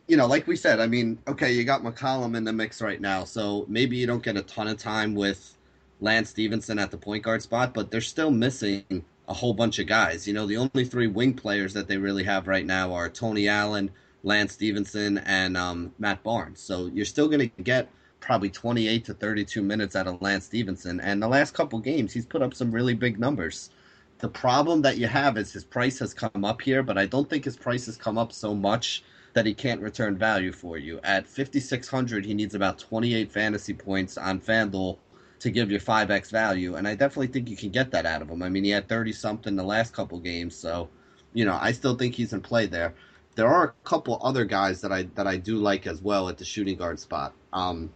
you 0.08 0.18
know, 0.18 0.28
like 0.28 0.48
we 0.48 0.56
said, 0.56 0.80
I 0.80 0.88
mean, 0.88 1.18
okay, 1.28 1.52
you 1.52 1.64
got 1.64 1.84
McCallum 1.84 2.36
in 2.36 2.44
the 2.44 2.54
mix 2.54 2.82
right 2.82 3.00
now, 3.00 3.24
so 3.24 3.66
maybe 3.68 3.98
you 3.98 4.08
don't 4.08 4.24
get 4.24 4.38
a 4.38 4.42
ton 4.42 4.68
of 4.68 4.78
time 4.78 5.16
with 5.16 5.58
Lance 6.00 6.30
Stephenson 6.30 6.80
at 6.80 6.92
the 6.92 6.98
point 6.98 7.24
guard 7.24 7.42
spot, 7.42 7.74
but 7.74 7.92
they're 7.92 8.02
still 8.02 8.32
missing 8.32 9.06
a 9.28 9.34
whole 9.34 9.54
bunch 9.54 9.80
of 9.80 9.88
guys. 9.88 10.28
You 10.28 10.34
know, 10.34 10.46
the 10.46 10.58
only 10.58 10.86
three 10.86 11.08
wing 11.08 11.34
players 11.34 11.74
that 11.74 11.88
they 11.88 11.98
really 11.98 12.24
have 12.24 12.48
right 12.48 12.66
now 12.66 12.94
are 12.94 13.10
Tony 13.10 13.48
Allen, 13.48 13.92
Lance 14.24 14.54
Stephenson, 14.54 15.20
and 15.20 15.56
um, 15.56 15.94
Matt 16.00 16.24
Barnes. 16.24 16.60
So 16.60 16.88
you're 16.88 17.06
still 17.06 17.28
going 17.28 17.50
to 17.50 17.64
get 17.64 17.90
probably 18.20 18.50
28 18.50 19.06
to 19.06 19.14
32 19.14 19.62
minutes 19.62 19.96
out 19.96 20.08
of 20.08 20.22
Lance 20.22 20.46
Stephenson. 20.46 21.00
And 21.00 21.22
the 21.22 21.28
last 21.28 21.54
couple 21.54 21.80
games, 21.80 22.14
he's 22.14 22.26
put 22.26 22.42
up 22.42 22.54
some 22.54 22.72
really 22.72 22.94
big 22.94 23.20
numbers. 23.20 23.70
The 24.20 24.30
problem 24.30 24.82
that 24.84 24.98
you 24.98 25.08
have 25.08 25.38
is 25.38 25.52
his 25.52 25.64
price 25.64 25.98
has 26.00 26.14
come 26.14 26.46
up 26.46 26.62
here, 26.62 26.84
but 26.84 26.98
I 26.98 27.08
don't 27.08 27.30
think 27.30 27.46
his 27.46 27.58
price 27.58 27.88
has 27.88 27.98
come 27.98 28.18
up 28.20 28.32
so 28.32 28.54
much 28.54 29.04
that 29.34 29.46
he 29.46 29.54
can't 29.54 29.82
return 29.82 30.18
value 30.18 30.52
for 30.52 30.78
you. 30.78 31.00
At 31.04 31.28
5600, 31.28 32.26
he 32.26 32.34
needs 32.34 32.56
about 32.56 32.80
28 32.80 33.32
fantasy 33.32 33.74
points 33.74 34.18
on 34.18 34.40
FanDuel 34.40 34.98
to 35.40 35.50
give 35.50 35.72
you 35.72 35.80
5x 35.80 36.30
value, 36.30 36.76
and 36.76 36.88
I 36.88 36.94
definitely 36.96 37.28
think 37.28 37.50
you 37.50 37.58
can 37.58 37.70
get 37.70 37.92
that 37.92 38.06
out 38.06 38.22
of 38.22 38.30
him. 38.30 38.44
I 38.44 38.50
mean, 38.50 38.64
he 38.64 38.70
had 38.70 38.88
30 38.88 39.12
something 39.14 39.56
the 39.56 39.64
last 39.64 39.94
couple 39.94 40.20
games, 40.20 40.56
so 40.56 40.90
you 41.34 41.46
know, 41.46 41.58
I 41.60 41.72
still 41.72 41.96
think 41.96 42.14
he's 42.14 42.34
in 42.34 42.42
play 42.42 42.66
there. 42.66 42.94
There 43.36 43.48
are 43.48 43.64
a 43.64 43.88
couple 43.88 44.20
other 44.22 44.46
guys 44.46 44.82
that 44.82 44.92
I 44.92 45.04
that 45.16 45.28
I 45.28 45.38
do 45.38 45.56
like 45.58 45.88
as 45.88 46.02
well 46.02 46.30
at 46.30 46.38
the 46.38 46.46
shooting 46.46 46.78
guard 46.78 47.00
spot. 47.00 47.34
Um, 47.54 47.92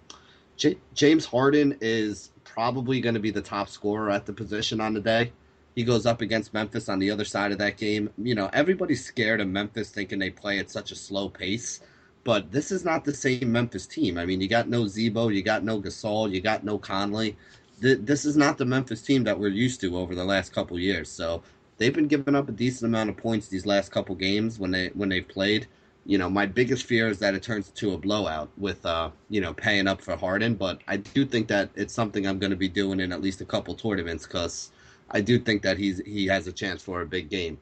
J- 0.57 0.77
James 0.93 1.25
Harden 1.25 1.77
is 1.81 2.31
probably 2.45 3.01
going 3.01 3.15
to 3.15 3.19
be 3.19 3.31
the 3.31 3.41
top 3.41 3.67
scorer 3.67 4.09
at 4.09 4.25
the 4.25 4.33
position 4.33 4.79
on 4.79 4.93
the 4.93 5.01
day. 5.01 5.33
He 5.75 5.83
goes 5.83 6.05
up 6.05 6.21
against 6.21 6.53
Memphis 6.53 6.87
on 6.87 6.99
the 6.99 7.11
other 7.11 7.25
side 7.25 7.51
of 7.51 7.57
that 7.57 7.77
game. 7.77 8.09
You 8.17 8.33
know, 8.33 8.49
everybody's 8.53 9.03
scared 9.03 9.41
of 9.41 9.49
Memphis 9.49 9.89
thinking 9.89 10.19
they 10.19 10.29
play 10.29 10.57
at 10.59 10.71
such 10.71 10.91
a 10.91 10.95
slow 10.95 11.27
pace, 11.29 11.81
but 12.23 12.51
this 12.51 12.71
is 12.71 12.85
not 12.85 13.03
the 13.03 13.13
same 13.13 13.51
Memphis 13.51 13.85
team. 13.85 14.17
I 14.17 14.25
mean, 14.25 14.39
you 14.39 14.47
got 14.47 14.69
no 14.69 14.87
Z-Bo, 14.87 15.29
you 15.29 15.43
got 15.43 15.63
no 15.65 15.81
Gasol, 15.81 16.31
you 16.31 16.39
got 16.41 16.63
no 16.63 16.77
Conley. 16.77 17.35
This 17.81 18.23
is 18.23 18.37
not 18.37 18.57
the 18.57 18.65
Memphis 18.65 19.01
team 19.01 19.25
that 19.25 19.37
we're 19.37 19.49
used 19.49 19.81
to 19.81 19.97
over 19.97 20.15
the 20.15 20.23
last 20.23 20.53
couple 20.53 20.79
years. 20.79 21.09
So 21.09 21.43
they've 21.77 21.93
been 21.93 22.07
giving 22.07 22.35
up 22.35 22.47
a 22.47 22.53
decent 22.53 22.87
amount 22.89 23.09
of 23.09 23.17
points 23.17 23.49
these 23.49 23.65
last 23.65 23.91
couple 23.91 24.15
games 24.15 24.57
when 24.57 24.71
they 24.71 24.87
when 24.93 25.09
they've 25.09 25.27
played. 25.27 25.67
You 26.05 26.17
know, 26.17 26.29
my 26.29 26.45
biggest 26.45 26.85
fear 26.85 27.09
is 27.09 27.19
that 27.19 27.33
it 27.35 27.43
turns 27.43 27.69
to 27.69 27.93
a 27.93 27.97
blowout 27.97 28.49
with 28.57 28.85
uh, 28.85 29.09
you 29.29 29.41
know, 29.41 29.53
paying 29.53 29.87
up 29.87 30.01
for 30.01 30.15
Harden, 30.15 30.55
but 30.55 30.79
I 30.87 30.97
do 30.97 31.25
think 31.25 31.47
that 31.49 31.69
it's 31.75 31.93
something 31.93 32.25
I'm 32.25 32.39
going 32.39 32.51
to 32.51 32.55
be 32.55 32.69
doing 32.69 32.99
in 33.01 33.11
at 33.11 33.21
least 33.21 33.41
a 33.41 33.45
couple 33.45 33.75
tournaments 33.75 34.25
cuz 34.25 34.71
I 35.11 35.21
do 35.21 35.39
think 35.39 35.61
that 35.63 35.77
he's 35.77 35.99
he 36.05 36.25
has 36.27 36.47
a 36.47 36.51
chance 36.51 36.81
for 36.81 37.01
a 37.01 37.05
big 37.05 37.29
game. 37.29 37.57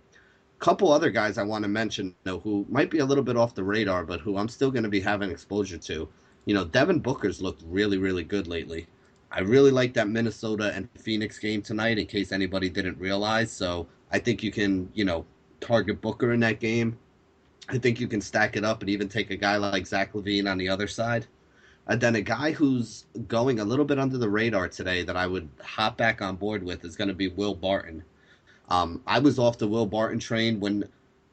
Couple 0.60 0.92
other 0.92 1.10
guys 1.10 1.38
I 1.38 1.44
want 1.44 1.64
to 1.64 1.70
mention 1.70 2.16
though, 2.24 2.40
who 2.40 2.66
might 2.70 2.90
be 2.90 3.00
a 3.00 3.06
little 3.06 3.24
bit 3.24 3.36
off 3.36 3.54
the 3.54 3.64
radar, 3.64 4.06
but 4.06 4.22
who 4.22 4.38
I'm 4.38 4.48
still 4.48 4.72
going 4.72 4.84
to 4.84 4.90
be 4.90 5.02
having 5.02 5.30
exposure 5.30 5.78
to. 5.78 6.08
You 6.46 6.54
know, 6.54 6.66
Devin 6.66 7.00
Booker's 7.00 7.42
looked 7.42 7.64
really, 7.66 7.98
really 7.98 8.24
good 8.24 8.48
lately. 8.48 8.88
I 9.32 9.42
really 9.42 9.72
like 9.72 9.94
that 9.96 10.08
Minnesota 10.08 10.72
and 10.76 10.88
Phoenix 10.98 11.40
game 11.40 11.62
tonight, 11.62 11.98
in 11.98 12.06
case 12.06 12.32
anybody 12.32 12.70
didn't 12.70 13.00
realize. 13.00 13.52
So 13.52 13.88
I 14.12 14.20
think 14.20 14.44
you 14.44 14.52
can, 14.52 14.90
you 14.94 15.06
know, 15.06 15.26
target 15.60 16.02
Booker 16.02 16.34
in 16.34 16.40
that 16.42 16.60
game. 16.60 16.98
I 17.70 17.78
think 17.78 18.00
you 18.00 18.08
can 18.08 18.22
stack 18.22 18.56
it 18.56 18.64
up 18.64 18.82
and 18.82 18.90
even 18.90 19.10
take 19.10 19.32
a 19.32 19.36
guy 19.36 19.58
like 19.58 19.88
Zach 19.88 20.14
LaVine 20.14 20.50
on 20.50 20.58
the 20.58 20.70
other 20.70 20.88
side. 20.88 21.26
And 21.88 22.00
then 22.00 22.16
a 22.16 22.22
guy 22.22 22.52
who's 22.52 23.06
going 23.28 23.60
a 23.60 23.66
little 23.66 23.86
bit 23.86 24.00
under 24.00 24.18
the 24.18 24.30
radar 24.30 24.70
today 24.70 25.04
that 25.04 25.18
I 25.18 25.28
would 25.28 25.50
hop 25.62 25.98
back 25.98 26.22
on 26.22 26.38
board 26.38 26.64
with 26.64 26.86
is 26.86 26.96
going 26.96 27.10
to 27.10 27.14
be 27.14 27.28
Will 27.28 27.56
Barton. 27.56 28.04
Um, 28.70 29.02
I 29.06 29.20
was 29.20 29.38
off 29.38 29.58
the 29.58 29.68
Will 29.68 29.86
Barton 29.86 30.20
train 30.20 30.60
when 30.60 30.86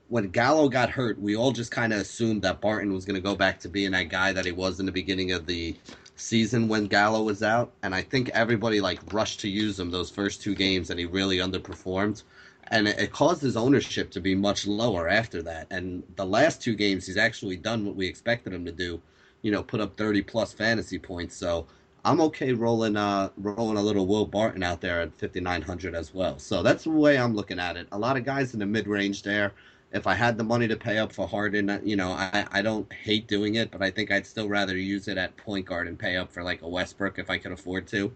when 0.09 0.28
Gallo 0.30 0.69
got 0.69 0.90
hurt. 0.90 1.21
We 1.21 1.37
all 1.37 1.52
just 1.52 1.71
kind 1.71 1.92
of 1.92 2.00
assumed 2.00 2.42
that 2.42 2.61
Barton 2.61 2.92
was 2.92 3.04
going 3.04 3.14
to 3.14 3.21
go 3.21 3.37
back 3.37 3.61
to 3.61 3.69
being 3.69 3.92
that 3.92 4.09
guy 4.09 4.33
that 4.33 4.45
he 4.45 4.50
was 4.50 4.80
in 4.80 4.87
the 4.87 4.92
beginning 4.92 5.30
of 5.30 5.47
the 5.47 5.76
season 6.16 6.66
when 6.66 6.87
Gallo 6.87 7.23
was 7.23 7.45
out, 7.45 7.73
and 7.85 7.95
I 7.95 8.02
think 8.02 8.28
everybody 8.30 8.80
like 8.80 9.12
rushed 9.12 9.40
to 9.40 9.49
use 9.49 9.78
him 9.78 9.90
those 9.90 10.11
first 10.11 10.42
two 10.42 10.57
games, 10.57 10.90
and 10.90 10.99
he 10.99 11.07
really 11.07 11.38
underperformed. 11.38 12.25
And 12.73 12.88
it, 12.88 12.99
it 12.99 13.12
caused 13.12 13.40
his 13.40 13.57
ownership 13.57 14.11
to 14.11 14.21
be 14.21 14.35
much 14.35 14.66
lower 14.66 15.09
after 15.09 15.42
that. 15.42 15.69
And 15.71 16.02
the 16.16 16.26
last 16.26 16.61
two 16.61 16.75
games, 16.75 17.07
he's 17.07 17.16
actually 17.16 17.57
done 17.57 17.87
what 17.87 17.95
we 17.95 18.07
expected 18.07 18.52
him 18.52 18.64
to 18.64 18.73
do 18.73 19.00
you 19.42 19.50
know, 19.50 19.62
put 19.62 19.80
up 19.80 19.97
30 19.97 20.23
plus 20.23 20.52
fantasy 20.52 20.99
points. 20.99 21.37
So 21.37 21.66
I'm 22.04 22.20
okay 22.23 22.52
rolling 22.52 22.97
uh 22.97 23.30
rolling 23.37 23.76
a 23.76 23.82
little 23.82 24.06
Will 24.06 24.26
Barton 24.26 24.62
out 24.62 24.80
there 24.80 25.00
at 25.02 25.18
5900 25.18 25.94
as 25.94 26.14
well. 26.14 26.38
So 26.38 26.62
that's 26.62 26.85
the 26.85 26.90
way 26.90 27.18
I'm 27.18 27.35
looking 27.35 27.59
at 27.59 27.76
it. 27.76 27.88
A 27.92 27.99
lot 27.99 28.16
of 28.16 28.25
guys 28.25 28.54
in 28.54 28.61
the 28.61 28.66
mid 28.66 28.87
range 28.87 29.23
there. 29.23 29.52
If 29.92 30.06
I 30.06 30.14
had 30.14 30.38
the 30.38 30.44
money 30.44 30.68
to 30.68 30.76
pay 30.76 30.99
up 30.99 31.12
for 31.12 31.26
Harden, 31.26 31.68
uh, 31.68 31.80
you 31.82 31.97
know, 31.97 32.12
I, 32.12 32.47
I 32.52 32.62
don't 32.62 32.90
hate 32.92 33.26
doing 33.26 33.56
it, 33.56 33.73
but 33.73 33.82
I 33.82 33.90
think 33.90 34.12
I'd 34.12 34.25
still 34.25 34.49
rather 34.49 34.76
use 34.76 35.09
it 35.09 35.18
at 35.18 35.37
point 35.37 35.66
guard 35.66 35.88
and 35.88 35.99
pay 35.99 36.16
up 36.16 36.30
for 36.30 36.44
like 36.44 36.62
a 36.62 36.68
Westbrook 36.68 37.18
if 37.18 37.28
I 37.28 37.38
could 37.38 37.50
afford 37.50 37.88
to. 37.88 38.12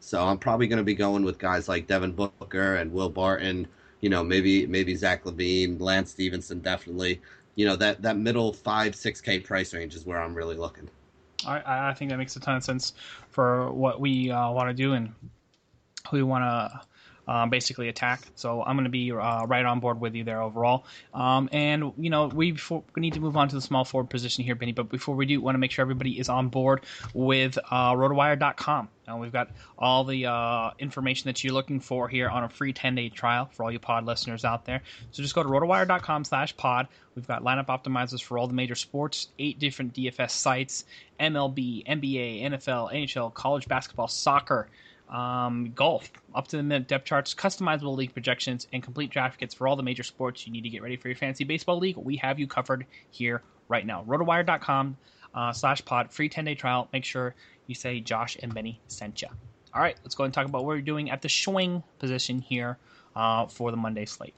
So 0.00 0.22
I'm 0.22 0.36
probably 0.36 0.66
going 0.66 0.78
to 0.78 0.84
be 0.84 0.94
going 0.94 1.24
with 1.24 1.38
guys 1.38 1.66
like 1.66 1.86
Devin 1.86 2.12
Booker 2.12 2.76
and 2.76 2.92
Will 2.92 3.08
Barton. 3.08 3.66
You 4.02 4.10
know, 4.10 4.22
maybe 4.22 4.66
maybe 4.66 4.94
Zach 4.94 5.24
LaVine, 5.24 5.80
Lance 5.80 6.10
Stephenson, 6.10 6.60
definitely 6.60 7.22
you 7.54 7.64
know 7.66 7.76
that 7.76 8.02
that 8.02 8.16
middle 8.16 8.52
five 8.52 8.94
six 8.94 9.20
k 9.20 9.38
price 9.38 9.74
range 9.74 9.94
is 9.94 10.06
where 10.06 10.20
I'm 10.20 10.34
really 10.34 10.56
looking. 10.56 10.88
I, 11.46 11.88
I 11.90 11.94
think 11.94 12.10
that 12.10 12.16
makes 12.16 12.36
a 12.36 12.40
ton 12.40 12.56
of 12.56 12.64
sense 12.64 12.94
for 13.28 13.70
what 13.72 14.00
we 14.00 14.30
uh, 14.30 14.50
want 14.50 14.68
to 14.68 14.74
do 14.74 14.94
and 14.94 15.12
who 16.10 16.16
we 16.18 16.22
want 16.22 16.42
to 16.42 16.80
um, 17.26 17.50
basically 17.50 17.88
attack. 17.88 18.20
So 18.34 18.62
I'm 18.62 18.76
going 18.76 18.84
to 18.84 18.90
be 18.90 19.12
uh, 19.12 19.46
right 19.46 19.64
on 19.64 19.80
board 19.80 20.00
with 20.00 20.14
you 20.14 20.24
there 20.24 20.42
overall. 20.42 20.84
Um, 21.12 21.48
and 21.52 21.92
you 21.98 22.10
know 22.10 22.26
we, 22.26 22.52
before, 22.52 22.82
we 22.94 23.00
need 23.00 23.14
to 23.14 23.20
move 23.20 23.36
on 23.36 23.48
to 23.48 23.54
the 23.54 23.62
small 23.62 23.84
forward 23.84 24.10
position 24.10 24.44
here, 24.44 24.54
Benny. 24.54 24.72
But 24.72 24.88
before 24.88 25.14
we 25.14 25.26
do, 25.26 25.40
want 25.40 25.54
to 25.54 25.58
make 25.58 25.70
sure 25.70 25.82
everybody 25.82 26.18
is 26.18 26.28
on 26.28 26.48
board 26.48 26.84
with 27.14 27.58
uh, 27.70 27.92
RotoWire.com. 27.92 28.88
We've 29.18 29.32
got 29.32 29.50
all 29.78 30.04
the 30.04 30.26
uh, 30.26 30.70
information 30.78 31.28
that 31.28 31.44
you're 31.44 31.52
looking 31.52 31.78
for 31.78 32.08
here 32.08 32.28
on 32.28 32.44
a 32.44 32.48
free 32.48 32.72
10-day 32.72 33.10
trial 33.10 33.50
for 33.52 33.64
all 33.64 33.70
you 33.70 33.78
pod 33.78 34.06
listeners 34.06 34.46
out 34.46 34.64
there. 34.64 34.80
So 35.10 35.22
just 35.22 35.34
go 35.34 35.42
to 35.42 35.48
rotowire.com 35.48 36.24
slash 36.24 36.56
pod. 36.56 36.88
We've 37.14 37.26
got 37.26 37.44
lineup 37.44 37.66
optimizers 37.66 38.22
for 38.22 38.38
all 38.38 38.46
the 38.46 38.54
major 38.54 38.74
sports, 38.74 39.28
eight 39.38 39.58
different 39.58 39.94
DFS 39.94 40.30
sites: 40.30 40.84
MLB, 41.20 41.86
NBA, 41.86 42.42
NFL, 42.44 42.92
NHL, 42.92 43.32
college 43.34 43.68
basketball, 43.68 44.08
soccer 44.08 44.68
um, 45.14 45.70
golf, 45.76 46.10
up 46.34 46.48
to 46.48 46.56
the 46.56 46.62
minute 46.62 46.88
depth 46.88 47.04
charts, 47.04 47.34
customizable 47.34 47.96
league 47.96 48.12
projections, 48.12 48.66
and 48.72 48.82
complete 48.82 49.10
draft 49.10 49.38
kits 49.38 49.54
for 49.54 49.68
all 49.68 49.76
the 49.76 49.82
major 49.82 50.02
sports 50.02 50.44
you 50.44 50.52
need 50.52 50.62
to 50.62 50.68
get 50.68 50.82
ready 50.82 50.96
for 50.96 51.08
your 51.08 51.16
fantasy 51.16 51.44
baseball 51.44 51.78
league. 51.78 51.96
We 51.96 52.16
have 52.16 52.40
you 52.40 52.48
covered 52.48 52.84
here 53.10 53.42
right 53.68 53.86
now. 53.86 54.04
Rotowire.com 54.08 54.96
uh, 55.32 55.52
slash 55.52 55.84
pod, 55.84 56.12
free 56.12 56.28
10 56.28 56.44
day 56.44 56.56
trial. 56.56 56.88
Make 56.92 57.04
sure 57.04 57.36
you 57.68 57.76
say 57.76 58.00
Josh 58.00 58.36
and 58.42 58.52
Benny 58.52 58.80
sent 58.88 59.22
you. 59.22 59.28
All 59.72 59.80
right, 59.80 59.96
let's 60.02 60.16
go 60.16 60.24
and 60.24 60.34
talk 60.34 60.46
about 60.46 60.64
what 60.64 60.76
we're 60.76 60.80
doing 60.80 61.10
at 61.10 61.22
the 61.22 61.28
swing 61.28 61.84
position 62.00 62.40
here 62.40 62.76
uh, 63.14 63.46
for 63.46 63.70
the 63.70 63.76
Monday 63.76 64.06
slate. 64.06 64.34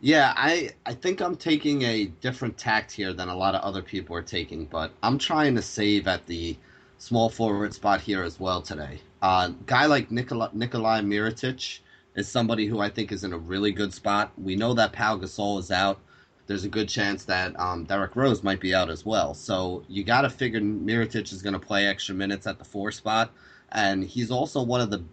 Yeah, 0.00 0.32
I 0.36 0.70
I 0.86 0.94
think 0.94 1.20
I'm 1.20 1.34
taking 1.34 1.82
a 1.82 2.04
different 2.20 2.56
tact 2.56 2.92
here 2.92 3.12
than 3.12 3.28
a 3.28 3.34
lot 3.34 3.56
of 3.56 3.62
other 3.62 3.82
people 3.82 4.14
are 4.14 4.22
taking, 4.22 4.66
but 4.66 4.92
I'm 5.02 5.18
trying 5.18 5.56
to 5.56 5.62
save 5.62 6.06
at 6.06 6.24
the 6.26 6.56
small 6.98 7.28
forward 7.28 7.74
spot 7.74 8.00
here 8.00 8.22
as 8.22 8.38
well 8.38 8.62
today. 8.62 9.00
Uh, 9.20 9.48
guy 9.66 9.86
like 9.86 10.10
Nikola, 10.10 10.50
Nikolai 10.52 11.00
Mirotic 11.00 11.80
is 12.14 12.28
somebody 12.28 12.66
who 12.66 12.80
I 12.80 12.88
think 12.88 13.12
is 13.12 13.24
in 13.24 13.32
a 13.32 13.38
really 13.38 13.72
good 13.72 13.92
spot. 13.92 14.32
We 14.36 14.56
know 14.56 14.74
that 14.74 14.92
Pau 14.92 15.16
Gasol 15.16 15.58
is 15.58 15.70
out. 15.70 16.00
There's 16.46 16.64
a 16.64 16.68
good 16.68 16.88
chance 16.88 17.24
that 17.24 17.58
um, 17.60 17.84
Derrick 17.84 18.16
Rose 18.16 18.42
might 18.42 18.60
be 18.60 18.74
out 18.74 18.90
as 18.90 19.04
well. 19.04 19.34
So 19.34 19.84
you 19.88 20.02
got 20.02 20.22
to 20.22 20.30
figure 20.30 20.60
Mirotic 20.60 21.32
is 21.32 21.42
going 21.42 21.52
to 21.52 21.58
play 21.58 21.86
extra 21.86 22.14
minutes 22.14 22.46
at 22.46 22.58
the 22.58 22.64
four 22.64 22.90
spot, 22.90 23.32
and 23.72 24.02
he's 24.04 24.30
also 24.30 24.62
one 24.62 24.80
of 24.80 24.90
the 24.90 25.04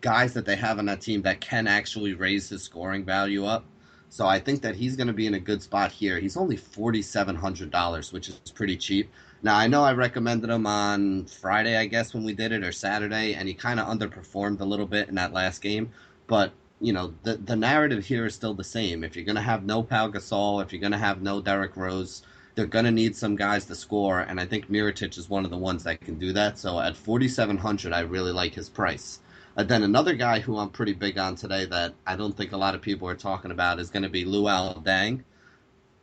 guys 0.00 0.32
that 0.34 0.46
they 0.46 0.56
have 0.56 0.78
on 0.78 0.86
that 0.86 1.00
team 1.00 1.22
that 1.22 1.40
can 1.40 1.66
actually 1.66 2.14
raise 2.14 2.48
his 2.48 2.62
scoring 2.62 3.04
value 3.04 3.44
up. 3.44 3.64
So 4.08 4.26
I 4.26 4.40
think 4.40 4.62
that 4.62 4.74
he's 4.74 4.96
going 4.96 5.06
to 5.06 5.12
be 5.12 5.28
in 5.28 5.34
a 5.34 5.38
good 5.40 5.62
spot 5.62 5.92
here. 5.92 6.18
He's 6.18 6.36
only 6.36 6.56
forty 6.56 7.02
seven 7.02 7.36
hundred 7.36 7.70
dollars, 7.70 8.12
which 8.12 8.28
is 8.28 8.40
pretty 8.52 8.76
cheap. 8.76 9.10
Now 9.42 9.56
I 9.56 9.66
know 9.66 9.82
I 9.82 9.92
recommended 9.92 10.50
him 10.50 10.66
on 10.66 11.24
Friday, 11.26 11.76
I 11.76 11.86
guess 11.86 12.12
when 12.12 12.24
we 12.24 12.34
did 12.34 12.52
it, 12.52 12.62
or 12.62 12.72
Saturday, 12.72 13.34
and 13.34 13.48
he 13.48 13.54
kind 13.54 13.80
of 13.80 13.86
underperformed 13.86 14.60
a 14.60 14.64
little 14.64 14.86
bit 14.86 15.08
in 15.08 15.14
that 15.14 15.32
last 15.32 15.62
game. 15.62 15.90
But 16.26 16.52
you 16.80 16.92
know 16.92 17.14
the 17.22 17.36
the 17.36 17.56
narrative 17.56 18.04
here 18.04 18.26
is 18.26 18.34
still 18.34 18.54
the 18.54 18.64
same. 18.64 19.02
If 19.02 19.16
you're 19.16 19.24
gonna 19.24 19.40
have 19.40 19.64
no 19.64 19.82
Pau 19.82 20.08
Gasol, 20.08 20.62
if 20.62 20.72
you're 20.72 20.82
gonna 20.82 20.98
have 20.98 21.22
no 21.22 21.40
Derrick 21.40 21.76
Rose, 21.76 22.22
they're 22.54 22.66
gonna 22.66 22.90
need 22.90 23.16
some 23.16 23.34
guys 23.36 23.64
to 23.66 23.74
score, 23.74 24.20
and 24.20 24.38
I 24.38 24.46
think 24.46 24.70
Mirotic 24.70 25.16
is 25.16 25.30
one 25.30 25.44
of 25.44 25.50
the 25.50 25.56
ones 25.56 25.84
that 25.84 26.00
can 26.02 26.18
do 26.18 26.32
that. 26.34 26.58
So 26.58 26.78
at 26.80 26.96
4,700, 26.96 27.92
I 27.92 28.00
really 28.00 28.32
like 28.32 28.54
his 28.54 28.68
price. 28.68 29.20
And 29.56 29.68
then 29.68 29.82
another 29.82 30.14
guy 30.14 30.40
who 30.40 30.58
I'm 30.58 30.70
pretty 30.70 30.92
big 30.92 31.18
on 31.18 31.34
today 31.34 31.64
that 31.66 31.94
I 32.06 32.16
don't 32.16 32.36
think 32.36 32.52
a 32.52 32.56
lot 32.56 32.74
of 32.74 32.82
people 32.82 33.08
are 33.08 33.16
talking 33.16 33.50
about 33.50 33.80
is 33.80 33.90
going 33.90 34.04
to 34.04 34.08
be 34.08 34.24
Luol 34.24 34.82
Deng 34.84 35.22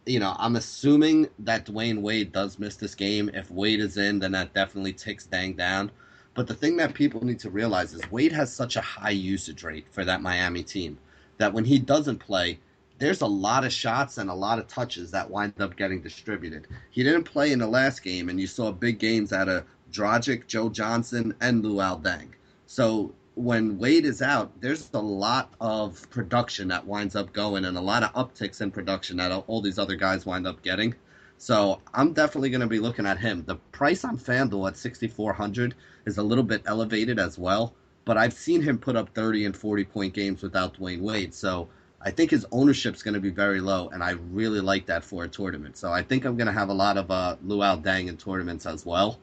you 0.07 0.19
know, 0.19 0.35
I'm 0.39 0.55
assuming 0.55 1.27
that 1.39 1.65
Dwyane 1.65 2.01
Wade 2.01 2.31
does 2.31 2.57
miss 2.57 2.75
this 2.75 2.95
game. 2.95 3.29
If 3.33 3.51
Wade 3.51 3.79
is 3.79 3.97
in, 3.97 4.19
then 4.19 4.31
that 4.31 4.53
definitely 4.53 4.93
takes 4.93 5.27
Deng 5.27 5.57
down. 5.57 5.91
But 6.33 6.47
the 6.47 6.53
thing 6.53 6.77
that 6.77 6.93
people 6.93 7.23
need 7.23 7.39
to 7.39 7.49
realize 7.49 7.93
is 7.93 8.11
Wade 8.11 8.31
has 8.31 8.53
such 8.53 8.75
a 8.75 8.81
high 8.81 9.09
usage 9.09 9.63
rate 9.63 9.87
for 9.91 10.05
that 10.05 10.21
Miami 10.21 10.63
team 10.63 10.97
that 11.37 11.53
when 11.53 11.65
he 11.65 11.79
doesn't 11.79 12.19
play, 12.19 12.59
there's 12.99 13.21
a 13.21 13.27
lot 13.27 13.63
of 13.63 13.71
shots 13.71 14.17
and 14.17 14.29
a 14.29 14.33
lot 14.33 14.59
of 14.59 14.67
touches 14.67 15.11
that 15.11 15.29
wind 15.29 15.53
up 15.59 15.75
getting 15.75 16.01
distributed. 16.01 16.67
He 16.89 17.03
didn't 17.03 17.23
play 17.23 17.51
in 17.51 17.59
the 17.59 17.67
last 17.67 18.01
game, 18.01 18.29
and 18.29 18.39
you 18.39 18.47
saw 18.47 18.71
big 18.71 18.97
games 18.99 19.33
out 19.33 19.49
of 19.49 19.65
Dragic, 19.91 20.47
Joe 20.47 20.69
Johnson, 20.69 21.33
and 21.41 21.63
Luol 21.63 22.01
Deng. 22.01 22.29
So 22.65 23.13
when 23.37 23.77
Wade 23.77 24.05
is 24.05 24.23
out, 24.23 24.51
there's 24.61 24.89
a 24.95 24.99
lot 24.99 25.53
of 25.61 26.09
production 26.09 26.69
that 26.69 26.87
winds 26.87 27.15
up 27.15 27.31
going 27.33 27.65
and 27.65 27.77
a 27.77 27.81
lot 27.81 28.01
of 28.01 28.11
upticks 28.13 28.61
in 28.61 28.71
production 28.71 29.17
that 29.17 29.31
all 29.45 29.61
these 29.61 29.77
other 29.77 29.95
guys 29.95 30.25
wind 30.25 30.47
up 30.47 30.63
getting. 30.63 30.95
So 31.37 31.79
I'm 31.93 32.13
definitely 32.13 32.49
going 32.49 32.61
to 32.61 32.67
be 32.67 32.79
looking 32.79 33.05
at 33.05 33.19
him. 33.19 33.43
The 33.45 33.57
price 33.71 34.03
on 34.03 34.17
FanDuel 34.17 34.69
at 34.69 34.77
6,400 34.77 35.75
is 36.07 36.17
a 36.17 36.23
little 36.23 36.43
bit 36.43 36.63
elevated 36.65 37.19
as 37.19 37.37
well, 37.37 37.75
but 38.05 38.17
I've 38.17 38.33
seen 38.33 38.63
him 38.63 38.79
put 38.79 38.95
up 38.95 39.09
30 39.13 39.45
and 39.45 39.55
40 39.55 39.83
point 39.85 40.13
games 40.15 40.41
without 40.41 40.73
Dwyane 40.73 41.01
Wade. 41.01 41.35
So 41.35 41.69
I 42.01 42.09
think 42.09 42.31
his 42.31 42.45
ownership 42.51 42.95
is 42.95 43.03
going 43.03 43.13
to 43.13 43.19
be 43.19 43.29
very 43.29 43.61
low, 43.61 43.89
and 43.89 44.03
I 44.03 44.11
really 44.11 44.61
like 44.61 44.87
that 44.87 45.03
for 45.03 45.25
a 45.25 45.27
tournament. 45.27 45.77
So 45.77 45.91
I 45.91 46.01
think 46.01 46.25
I'm 46.25 46.37
going 46.37 46.47
to 46.47 46.53
have 46.53 46.69
a 46.69 46.73
lot 46.73 46.97
of 46.97 47.11
uh, 47.11 47.35
Luol 47.45 47.83
Deng 47.83 48.07
in 48.07 48.17
tournaments 48.17 48.65
as 48.65 48.83
well. 48.83 49.19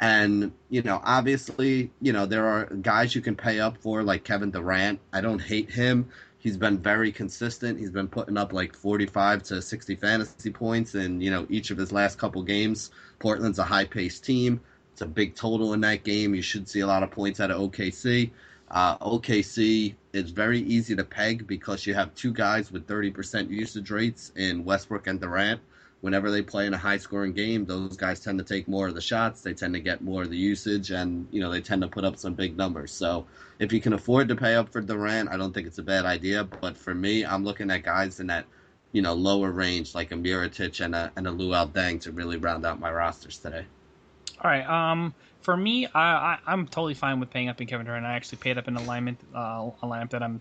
And, 0.00 0.52
you 0.68 0.82
know, 0.82 1.00
obviously, 1.04 1.90
you 2.00 2.12
know, 2.12 2.26
there 2.26 2.46
are 2.46 2.66
guys 2.66 3.14
you 3.14 3.20
can 3.20 3.36
pay 3.36 3.60
up 3.60 3.78
for, 3.78 4.02
like 4.02 4.24
Kevin 4.24 4.50
Durant. 4.50 4.98
I 5.12 5.20
don't 5.20 5.40
hate 5.40 5.70
him. 5.70 6.08
He's 6.38 6.56
been 6.56 6.78
very 6.78 7.12
consistent. 7.12 7.78
He's 7.78 7.92
been 7.92 8.08
putting 8.08 8.36
up 8.36 8.52
like 8.52 8.74
45 8.74 9.44
to 9.44 9.62
60 9.62 9.94
fantasy 9.96 10.50
points 10.50 10.96
in, 10.96 11.20
you 11.20 11.30
know, 11.30 11.46
each 11.48 11.70
of 11.70 11.78
his 11.78 11.92
last 11.92 12.18
couple 12.18 12.42
games. 12.42 12.90
Portland's 13.20 13.60
a 13.60 13.64
high 13.64 13.84
paced 13.84 14.24
team. 14.24 14.60
It's 14.92 15.02
a 15.02 15.06
big 15.06 15.36
total 15.36 15.72
in 15.72 15.80
that 15.82 16.02
game. 16.02 16.34
You 16.34 16.42
should 16.42 16.68
see 16.68 16.80
a 16.80 16.86
lot 16.86 17.04
of 17.04 17.12
points 17.12 17.38
out 17.38 17.52
of 17.52 17.60
OKC. 17.70 18.30
Uh, 18.70 18.98
OKC 18.98 19.94
is 20.12 20.30
very 20.30 20.60
easy 20.60 20.96
to 20.96 21.04
peg 21.04 21.46
because 21.46 21.86
you 21.86 21.94
have 21.94 22.14
two 22.14 22.32
guys 22.32 22.72
with 22.72 22.88
30% 22.88 23.48
usage 23.50 23.90
rates 23.90 24.32
in 24.34 24.64
Westbrook 24.64 25.06
and 25.06 25.20
Durant 25.20 25.60
whenever 26.02 26.30
they 26.30 26.42
play 26.42 26.66
in 26.66 26.74
a 26.74 26.78
high 26.78 26.98
scoring 26.98 27.32
game, 27.32 27.64
those 27.64 27.96
guys 27.96 28.20
tend 28.20 28.36
to 28.38 28.44
take 28.44 28.68
more 28.68 28.88
of 28.88 28.94
the 28.94 29.00
shots. 29.00 29.40
They 29.40 29.54
tend 29.54 29.72
to 29.74 29.80
get 29.80 30.02
more 30.02 30.22
of 30.22 30.30
the 30.30 30.36
usage, 30.36 30.90
and 30.90 31.26
you 31.30 31.40
know 31.40 31.50
they 31.50 31.62
tend 31.62 31.80
to 31.82 31.88
put 31.88 32.04
up 32.04 32.18
some 32.18 32.34
big 32.34 32.56
numbers. 32.56 32.92
So 32.92 33.26
if 33.58 33.72
you 33.72 33.80
can 33.80 33.94
afford 33.94 34.28
to 34.28 34.36
pay 34.36 34.54
up 34.54 34.70
for 34.70 34.82
Durant, 34.82 35.30
I 35.30 35.36
don't 35.36 35.54
think 35.54 35.66
it's 35.66 35.78
a 35.78 35.82
bad 35.82 36.04
idea. 36.04 36.44
But 36.60 36.76
for 36.76 36.94
me, 36.94 37.24
I'm 37.24 37.44
looking 37.44 37.70
at 37.70 37.84
guys 37.84 38.20
in 38.20 38.26
that 38.26 38.44
you 38.92 39.00
know 39.00 39.14
lower 39.14 39.50
range 39.50 39.94
like 39.94 40.12
a 40.12 40.16
Mirotic 40.16 40.84
and 40.84 40.94
a 40.94 41.10
and 41.16 41.26
a 41.26 41.30
Luol 41.30 41.72
Deng 41.72 42.00
to 42.02 42.12
really 42.12 42.36
round 42.36 42.66
out 42.66 42.78
my 42.78 42.92
rosters 42.92 43.38
today. 43.38 43.64
All 44.42 44.50
right. 44.50 44.68
Um, 44.68 45.14
for 45.40 45.56
me, 45.56 45.86
I, 45.86 46.38
I 46.46 46.52
am 46.52 46.66
totally 46.66 46.94
fine 46.94 47.20
with 47.20 47.30
paying 47.30 47.48
up 47.48 47.60
in 47.60 47.66
Kevin 47.66 47.86
Durant. 47.86 48.06
I 48.06 48.14
actually 48.14 48.38
paid 48.38 48.58
up 48.58 48.68
in 48.68 48.76
alignment 48.76 49.20
uh, 49.34 49.70
alignment 49.82 50.10
that 50.10 50.22
I'm 50.22 50.40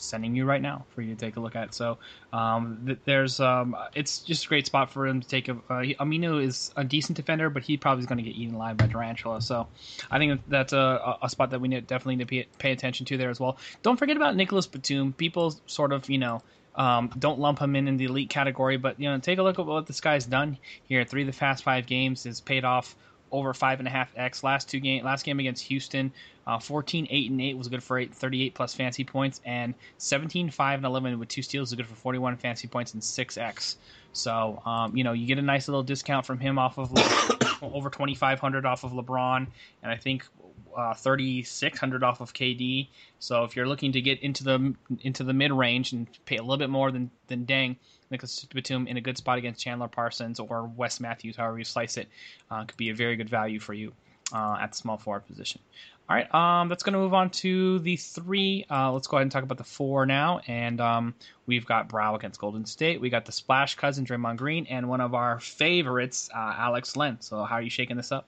sending 0.00 0.34
you 0.34 0.44
right 0.44 0.60
now 0.60 0.84
for 0.94 1.02
you 1.02 1.14
to 1.14 1.20
take 1.20 1.36
a 1.36 1.40
look 1.40 1.56
at. 1.56 1.74
So 1.74 1.98
um, 2.32 2.82
th- 2.86 2.98
there's 3.04 3.40
um, 3.40 3.76
it's 3.94 4.20
just 4.20 4.46
a 4.46 4.48
great 4.48 4.66
spot 4.66 4.90
for 4.90 5.06
him 5.06 5.20
to 5.20 5.28
take 5.28 5.48
a. 5.48 5.56
Uh, 5.70 5.82
is 6.40 6.72
a 6.76 6.84
decent 6.84 7.16
defender, 7.16 7.50
but 7.50 7.62
he 7.62 7.76
probably 7.76 8.00
is 8.00 8.06
going 8.06 8.18
to 8.18 8.24
get 8.24 8.34
eaten 8.34 8.54
alive 8.54 8.76
by 8.76 8.86
Durantula. 8.86 9.42
So 9.42 9.68
I 10.10 10.18
think 10.18 10.40
that's 10.48 10.72
a, 10.72 11.16
a 11.22 11.28
spot 11.28 11.50
that 11.50 11.60
we 11.60 11.68
need, 11.68 11.86
definitely 11.86 12.16
need 12.16 12.24
to 12.24 12.30
pay, 12.30 12.48
pay 12.58 12.72
attention 12.72 13.06
to 13.06 13.16
there 13.16 13.30
as 13.30 13.40
well. 13.40 13.58
Don't 13.82 13.96
forget 13.96 14.16
about 14.16 14.36
Nicholas 14.36 14.66
Batum. 14.66 15.12
People 15.12 15.54
sort 15.66 15.92
of 15.92 16.08
you 16.08 16.18
know. 16.18 16.42
Um, 16.72 17.10
don't 17.18 17.40
lump 17.40 17.58
him 17.58 17.74
in 17.74 17.88
in 17.88 17.96
the 17.96 18.04
elite 18.04 18.30
category, 18.30 18.76
but 18.76 18.98
you 19.00 19.10
know, 19.10 19.18
take 19.18 19.38
a 19.38 19.42
look 19.42 19.58
at 19.58 19.66
what 19.66 19.86
this 19.86 20.00
guy's 20.00 20.24
done 20.24 20.56
here. 20.84 21.04
Three 21.04 21.22
of 21.22 21.26
the 21.26 21.36
past 21.36 21.64
five 21.64 21.86
games 21.86 22.24
has 22.24 22.40
paid 22.40 22.64
off 22.64 22.94
over 23.32 23.54
five 23.54 23.78
and 23.78 23.88
a 23.88 23.90
half 23.90 24.12
x. 24.16 24.42
Last 24.42 24.68
two 24.68 24.80
game, 24.80 25.04
last 25.04 25.24
game 25.24 25.40
against 25.40 25.64
Houston, 25.64 26.12
uh, 26.46 26.58
14 26.58 27.06
8 27.10 27.30
and 27.30 27.40
8 27.40 27.56
was 27.58 27.68
good 27.68 27.82
for 27.82 27.98
8, 27.98 28.14
38 28.14 28.54
plus 28.54 28.74
fancy 28.74 29.04
points, 29.04 29.40
and 29.44 29.74
17 29.98 30.50
5 30.50 30.78
and 30.78 30.84
11 30.86 31.18
with 31.18 31.28
two 31.28 31.42
steals 31.42 31.70
was 31.70 31.76
good 31.76 31.86
for 31.86 31.94
41 31.94 32.36
fancy 32.36 32.68
points 32.68 32.94
and 32.94 33.02
6x. 33.02 33.76
So 34.12 34.60
um, 34.66 34.96
you 34.96 35.04
know 35.04 35.12
you 35.12 35.26
get 35.26 35.38
a 35.38 35.42
nice 35.42 35.68
little 35.68 35.82
discount 35.82 36.26
from 36.26 36.38
him 36.38 36.58
off 36.58 36.78
of 36.78 36.92
Le- 36.92 37.48
over 37.74 37.90
2,500 37.90 38.66
off 38.66 38.84
of 38.84 38.92
LeBron, 38.92 39.46
and 39.82 39.92
I 39.92 39.96
think 39.96 40.26
uh, 40.76 40.94
3,600 40.94 42.02
off 42.02 42.20
of 42.20 42.32
KD. 42.32 42.88
So 43.18 43.44
if 43.44 43.56
you're 43.56 43.66
looking 43.66 43.92
to 43.92 44.00
get 44.00 44.20
into 44.20 44.44
the 44.44 44.74
into 45.02 45.24
the 45.24 45.32
mid 45.32 45.52
range 45.52 45.92
and 45.92 46.06
pay 46.24 46.36
a 46.36 46.42
little 46.42 46.56
bit 46.56 46.70
more 46.70 46.90
than 46.90 47.10
than 47.28 47.46
Deng, 47.46 47.76
Nicholas 48.10 48.44
Batum 48.52 48.86
in 48.86 48.96
a 48.96 49.00
good 49.00 49.16
spot 49.16 49.38
against 49.38 49.60
Chandler 49.62 49.88
Parsons 49.88 50.40
or 50.40 50.64
Wes 50.76 51.00
Matthews, 51.00 51.36
however 51.36 51.58
you 51.58 51.64
slice 51.64 51.96
it, 51.96 52.08
uh, 52.50 52.64
could 52.64 52.76
be 52.76 52.90
a 52.90 52.94
very 52.94 53.16
good 53.16 53.28
value 53.28 53.60
for 53.60 53.72
you 53.72 53.92
uh, 54.32 54.58
at 54.60 54.72
the 54.72 54.76
small 54.76 54.96
forward 54.96 55.26
position. 55.26 55.60
All 56.08 56.16
right, 56.16 56.34
um, 56.34 56.68
that's 56.68 56.82
going 56.82 56.94
to 56.94 56.98
move 56.98 57.14
on 57.14 57.30
to 57.30 57.78
the 57.78 57.94
three. 57.94 58.66
Uh, 58.68 58.90
let's 58.90 59.06
go 59.06 59.16
ahead 59.16 59.22
and 59.22 59.30
talk 59.30 59.44
about 59.44 59.58
the 59.58 59.64
four 59.64 60.06
now. 60.06 60.40
And 60.48 60.80
um, 60.80 61.14
we've 61.46 61.64
got 61.64 61.88
Brow 61.88 62.16
against 62.16 62.40
Golden 62.40 62.64
State. 62.64 63.00
We 63.00 63.10
got 63.10 63.26
the 63.26 63.32
splash 63.32 63.76
cousin, 63.76 64.04
Draymond 64.04 64.38
Green, 64.38 64.66
and 64.66 64.88
one 64.88 65.00
of 65.00 65.14
our 65.14 65.38
favorites, 65.38 66.28
uh, 66.34 66.54
Alex 66.58 66.96
Len. 66.96 67.20
So, 67.20 67.44
how 67.44 67.56
are 67.56 67.62
you 67.62 67.70
shaking 67.70 67.96
this 67.96 68.10
up? 68.10 68.26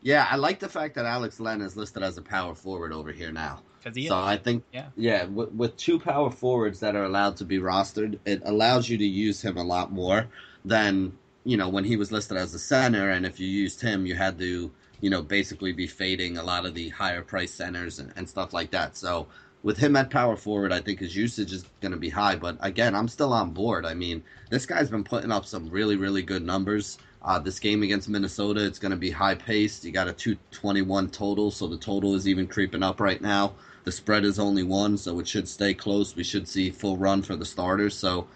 Yeah, 0.00 0.26
I 0.30 0.36
like 0.36 0.58
the 0.58 0.70
fact 0.70 0.94
that 0.94 1.04
Alex 1.04 1.38
Len 1.38 1.60
is 1.60 1.76
listed 1.76 2.02
as 2.02 2.16
a 2.16 2.22
power 2.22 2.54
forward 2.54 2.92
over 2.92 3.12
here 3.12 3.32
now. 3.32 3.60
So 4.08 4.18
I 4.18 4.36
think, 4.36 4.64
yeah, 4.72 4.86
yeah 4.96 5.24
with, 5.24 5.52
with, 5.52 5.76
two 5.76 5.98
power 5.98 6.30
forwards 6.30 6.80
that 6.80 6.96
are 6.96 7.04
allowed 7.04 7.36
to 7.36 7.44
be 7.44 7.58
rostered, 7.58 8.18
it 8.24 8.42
allows 8.44 8.88
you 8.88 8.98
to 8.98 9.06
use 9.06 9.40
him 9.42 9.56
a 9.56 9.64
lot 9.64 9.92
more 9.92 10.26
than 10.64 11.12
you 11.44 11.56
know 11.56 11.68
when 11.68 11.84
he 11.84 11.96
was 11.96 12.10
listed 12.10 12.36
as 12.36 12.52
a 12.54 12.58
center. 12.58 13.10
And 13.10 13.24
if 13.24 13.38
you 13.38 13.46
used 13.46 13.80
him, 13.80 14.06
you 14.06 14.14
had 14.14 14.38
to 14.38 14.70
you 15.00 15.10
know 15.10 15.22
basically 15.22 15.72
be 15.72 15.86
fading 15.86 16.38
a 16.38 16.42
lot 16.42 16.66
of 16.66 16.74
the 16.74 16.88
higher 16.88 17.22
price 17.22 17.52
centers 17.52 17.98
and, 17.98 18.12
and 18.16 18.28
stuff 18.28 18.52
like 18.52 18.70
that. 18.72 18.96
So 18.96 19.28
with 19.62 19.78
him 19.78 19.96
at 19.96 20.10
power 20.10 20.36
forward, 20.36 20.72
I 20.72 20.80
think 20.80 21.00
his 21.00 21.16
usage 21.16 21.52
is 21.52 21.64
going 21.80 21.92
to 21.92 21.98
be 21.98 22.08
high. 22.08 22.36
But 22.36 22.56
again, 22.60 22.94
I'm 22.94 23.08
still 23.08 23.32
on 23.32 23.50
board. 23.50 23.84
I 23.84 23.94
mean, 23.94 24.22
this 24.48 24.64
guy's 24.64 24.88
been 24.88 25.02
putting 25.02 25.32
up 25.32 25.44
some 25.44 25.68
really, 25.70 25.96
really 25.96 26.22
good 26.22 26.44
numbers. 26.44 26.98
Uh, 27.22 27.40
this 27.40 27.58
game 27.58 27.82
against 27.82 28.08
Minnesota, 28.08 28.64
it's 28.64 28.78
going 28.78 28.92
to 28.92 28.96
be 28.96 29.10
high 29.10 29.34
paced. 29.34 29.84
You 29.84 29.90
got 29.90 30.06
a 30.06 30.12
221 30.12 31.10
total, 31.10 31.50
so 31.50 31.66
the 31.66 31.76
total 31.76 32.14
is 32.14 32.28
even 32.28 32.46
creeping 32.46 32.84
up 32.84 33.00
right 33.00 33.20
now. 33.20 33.54
The 33.86 33.92
spread 33.92 34.24
is 34.24 34.40
only 34.40 34.64
one, 34.64 34.98
so 34.98 35.20
it 35.20 35.28
should 35.28 35.46
stay 35.46 35.72
close. 35.72 36.16
We 36.16 36.24
should 36.24 36.48
see 36.48 36.70
full 36.70 36.96
run 36.96 37.22
for 37.22 37.36
the 37.36 37.44
starters. 37.44 37.94
So 37.94 38.26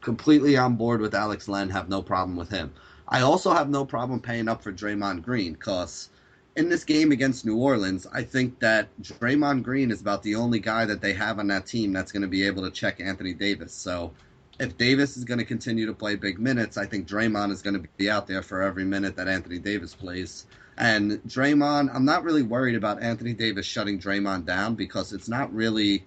completely 0.00 0.56
on 0.56 0.76
board 0.76 1.00
with 1.00 1.12
Alex 1.12 1.48
Len. 1.48 1.70
Have 1.70 1.88
no 1.88 2.00
problem 2.02 2.36
with 2.36 2.50
him. 2.50 2.72
I 3.08 3.22
also 3.22 3.52
have 3.52 3.68
no 3.68 3.84
problem 3.84 4.20
paying 4.20 4.46
up 4.46 4.62
for 4.62 4.72
Draymond 4.72 5.22
Green 5.22 5.54
because 5.54 6.10
in 6.54 6.68
this 6.68 6.84
game 6.84 7.10
against 7.10 7.44
New 7.44 7.56
Orleans, 7.56 8.06
I 8.12 8.22
think 8.22 8.60
that 8.60 8.90
Draymond 9.02 9.64
Green 9.64 9.90
is 9.90 10.00
about 10.00 10.22
the 10.22 10.36
only 10.36 10.60
guy 10.60 10.84
that 10.84 11.00
they 11.00 11.14
have 11.14 11.40
on 11.40 11.48
that 11.48 11.66
team 11.66 11.92
that's 11.92 12.12
going 12.12 12.22
to 12.22 12.28
be 12.28 12.46
able 12.46 12.62
to 12.62 12.70
check 12.70 13.00
Anthony 13.00 13.34
Davis. 13.34 13.72
So 13.72 14.12
if 14.60 14.78
Davis 14.78 15.16
is 15.16 15.24
going 15.24 15.38
to 15.38 15.44
continue 15.44 15.84
to 15.84 15.94
play 15.94 16.14
big 16.14 16.38
minutes, 16.38 16.76
I 16.78 16.86
think 16.86 17.08
Draymond 17.08 17.50
is 17.50 17.60
going 17.60 17.74
to 17.74 17.88
be 17.96 18.08
out 18.08 18.28
there 18.28 18.42
for 18.42 18.62
every 18.62 18.84
minute 18.84 19.16
that 19.16 19.26
Anthony 19.26 19.58
Davis 19.58 19.96
plays. 19.96 20.46
And 20.82 21.22
Draymond, 21.22 21.94
I'm 21.94 22.04
not 22.04 22.24
really 22.24 22.42
worried 22.42 22.74
about 22.74 23.00
Anthony 23.04 23.34
Davis 23.34 23.64
shutting 23.64 24.00
Draymond 24.00 24.46
down 24.46 24.74
because 24.74 25.12
it's 25.12 25.28
not 25.28 25.54
really, 25.54 26.04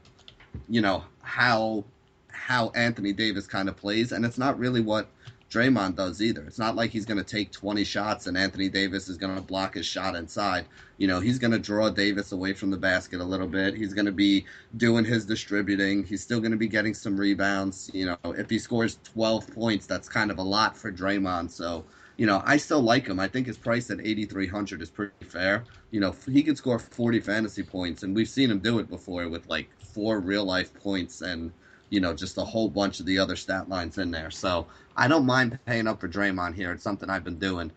you 0.67 0.81
know, 0.81 1.05
how 1.21 1.85
how 2.27 2.71
Anthony 2.75 3.13
Davis 3.13 3.47
kind 3.47 3.69
of 3.69 3.77
plays, 3.77 4.11
and 4.11 4.25
it's 4.25 4.37
not 4.37 4.59
really 4.59 4.81
what 4.81 5.07
Draymond 5.49 5.95
does 5.95 6.21
either. 6.21 6.43
It's 6.43 6.59
not 6.59 6.75
like 6.75 6.91
he's 6.91 7.05
going 7.05 7.17
to 7.17 7.23
take 7.23 7.53
20 7.53 7.85
shots 7.85 8.27
and 8.27 8.37
Anthony 8.37 8.67
Davis 8.67 9.07
is 9.07 9.15
going 9.15 9.33
to 9.33 9.41
block 9.41 9.75
his 9.75 9.85
shot 9.85 10.13
inside. 10.13 10.65
You 10.97 11.07
know, 11.07 11.21
he's 11.21 11.39
going 11.39 11.51
to 11.51 11.59
draw 11.59 11.89
Davis 11.89 12.33
away 12.33 12.51
from 12.51 12.69
the 12.69 12.77
basket 12.77 13.21
a 13.21 13.23
little 13.23 13.47
bit. 13.47 13.75
He's 13.75 13.93
going 13.93 14.07
to 14.07 14.11
be 14.11 14.45
doing 14.75 15.05
his 15.05 15.25
distributing. 15.25 16.03
He's 16.03 16.21
still 16.21 16.41
going 16.41 16.51
to 16.51 16.57
be 16.57 16.67
getting 16.67 16.93
some 16.93 17.15
rebounds. 17.15 17.89
You 17.93 18.07
know, 18.07 18.33
if 18.33 18.49
he 18.49 18.59
scores 18.59 18.99
12 19.05 19.47
points, 19.55 19.85
that's 19.85 20.09
kind 20.09 20.31
of 20.31 20.37
a 20.37 20.43
lot 20.43 20.75
for 20.75 20.91
Draymond. 20.91 21.49
So 21.51 21.85
you 22.17 22.25
know, 22.25 22.41
I 22.45 22.57
still 22.57 22.81
like 22.81 23.07
him. 23.07 23.19
I 23.19 23.27
think 23.27 23.47
his 23.47 23.57
price 23.57 23.89
at 23.89 23.99
8,300 23.99 24.81
is 24.81 24.89
pretty 24.89 25.13
fair. 25.27 25.65
You 25.91 25.99
know, 25.99 26.15
he 26.29 26.43
could 26.43 26.57
score 26.57 26.79
40 26.79 27.19
fantasy 27.19 27.63
points, 27.63 28.03
and 28.03 28.15
we've 28.15 28.29
seen 28.29 28.49
him 28.49 28.59
do 28.59 28.79
it 28.79 28.89
before 28.89 29.27
with 29.27 29.47
like 29.49 29.69
four 29.81 30.19
real 30.19 30.45
life 30.45 30.73
points 30.73 31.21
and, 31.21 31.51
you 31.89 31.99
know, 31.99 32.13
just 32.13 32.37
a 32.37 32.43
whole 32.43 32.69
bunch 32.69 32.99
of 32.99 33.05
the 33.05 33.19
other 33.19 33.35
stat 33.35 33.69
lines 33.69 33.97
in 33.97 34.11
there. 34.11 34.31
So 34.31 34.67
I 34.95 35.07
don't 35.07 35.25
mind 35.25 35.59
paying 35.65 35.87
up 35.87 35.99
for 35.99 36.07
Draymond 36.07 36.55
here. 36.55 36.71
It's 36.71 36.83
something 36.83 37.09
I've 37.09 37.23
been 37.23 37.39
doing. 37.39 37.71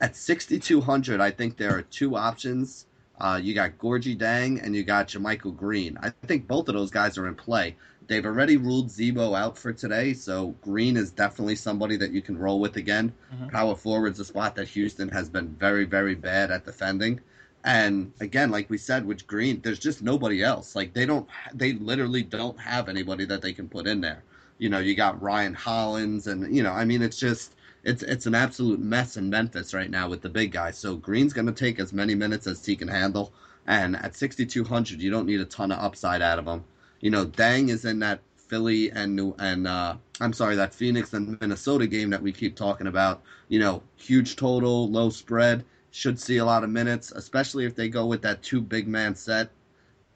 At 0.00 0.16
6,200, 0.16 1.20
I 1.20 1.30
think 1.30 1.56
there 1.56 1.76
are 1.76 1.82
two 1.82 2.16
options. 2.16 2.86
Uh, 3.20 3.38
you 3.40 3.54
got 3.54 3.78
Gorgui 3.78 4.18
Dieng 4.18 4.60
and 4.62 4.74
you 4.74 4.82
got 4.82 5.06
JaMychal 5.08 5.56
Green. 5.56 5.96
I 6.02 6.10
think 6.26 6.48
both 6.48 6.68
of 6.68 6.74
those 6.74 6.90
guys 6.90 7.16
are 7.16 7.28
in 7.28 7.36
play. 7.36 7.76
They've 8.06 8.24
already 8.24 8.56
ruled 8.56 8.90
Z-Bo 8.90 9.34
out 9.34 9.56
for 9.56 9.72
today, 9.72 10.12
so 10.12 10.54
Green 10.60 10.96
is 10.96 11.10
definitely 11.10 11.56
somebody 11.56 11.96
that 11.96 12.12
you 12.12 12.20
can 12.20 12.36
roll 12.36 12.60
with 12.60 12.76
again. 12.76 13.12
Mm-hmm. 13.34 13.48
Power 13.48 13.74
forward's 13.74 14.20
is 14.20 14.28
a 14.28 14.30
spot 14.30 14.54
that 14.56 14.68
Houston 14.68 15.08
has 15.08 15.28
been 15.28 15.48
very, 15.48 15.84
very 15.84 16.14
bad 16.14 16.50
at 16.50 16.64
defending. 16.64 17.20
And 17.64 18.12
again, 18.20 18.50
like 18.50 18.68
we 18.68 18.76
said 18.76 19.06
with 19.06 19.26
Green, 19.26 19.60
there's 19.62 19.78
just 19.78 20.02
nobody 20.02 20.42
else. 20.42 20.76
Like 20.76 20.92
they 20.92 21.06
don't, 21.06 21.26
they 21.54 21.72
literally 21.72 22.22
don't 22.22 22.58
have 22.60 22.88
anybody 22.88 23.24
that 23.24 23.40
they 23.40 23.54
can 23.54 23.68
put 23.68 23.86
in 23.86 24.00
there. 24.02 24.22
You 24.58 24.68
know, 24.68 24.80
you 24.80 24.94
got 24.94 25.20
Ryan 25.20 25.54
Hollins, 25.54 26.26
and 26.26 26.54
you 26.54 26.62
know, 26.62 26.72
I 26.72 26.84
mean, 26.84 27.02
it's 27.02 27.18
just 27.18 27.54
it's 27.82 28.02
it's 28.02 28.26
an 28.26 28.34
absolute 28.34 28.80
mess 28.80 29.16
in 29.16 29.30
Memphis 29.30 29.74
right 29.74 29.90
now 29.90 30.08
with 30.08 30.20
the 30.20 30.28
big 30.28 30.52
guys. 30.52 30.78
So 30.78 30.96
Green's 30.96 31.32
going 31.32 31.46
to 31.46 31.52
take 31.52 31.80
as 31.80 31.92
many 31.92 32.14
minutes 32.14 32.46
as 32.46 32.64
he 32.64 32.76
can 32.76 32.88
handle. 32.88 33.32
And 33.66 33.96
at 33.96 34.14
6,200, 34.14 35.00
you 35.00 35.10
don't 35.10 35.26
need 35.26 35.40
a 35.40 35.46
ton 35.46 35.72
of 35.72 35.78
upside 35.78 36.20
out 36.20 36.38
of 36.38 36.46
him. 36.46 36.64
You 37.04 37.10
know, 37.10 37.26
Dieng 37.26 37.68
is 37.68 37.84
in 37.84 37.98
that 37.98 38.20
Philly 38.34 38.90
and 38.90 39.14
New 39.14 39.36
and 39.38 39.68
uh, 39.68 39.96
I'm 40.22 40.32
sorry, 40.32 40.56
that 40.56 40.72
Phoenix 40.72 41.12
and 41.12 41.38
Minnesota 41.38 41.86
game 41.86 42.08
that 42.08 42.22
we 42.22 42.32
keep 42.32 42.56
talking 42.56 42.86
about. 42.86 43.20
You 43.48 43.58
know, 43.58 43.82
huge 43.96 44.36
total, 44.36 44.90
low 44.90 45.10
spread, 45.10 45.66
should 45.90 46.18
see 46.18 46.38
a 46.38 46.44
lot 46.46 46.64
of 46.64 46.70
minutes, 46.70 47.12
especially 47.12 47.66
if 47.66 47.76
they 47.76 47.90
go 47.90 48.06
with 48.06 48.22
that 48.22 48.42
two 48.42 48.62
big 48.62 48.88
man 48.88 49.14
set 49.14 49.50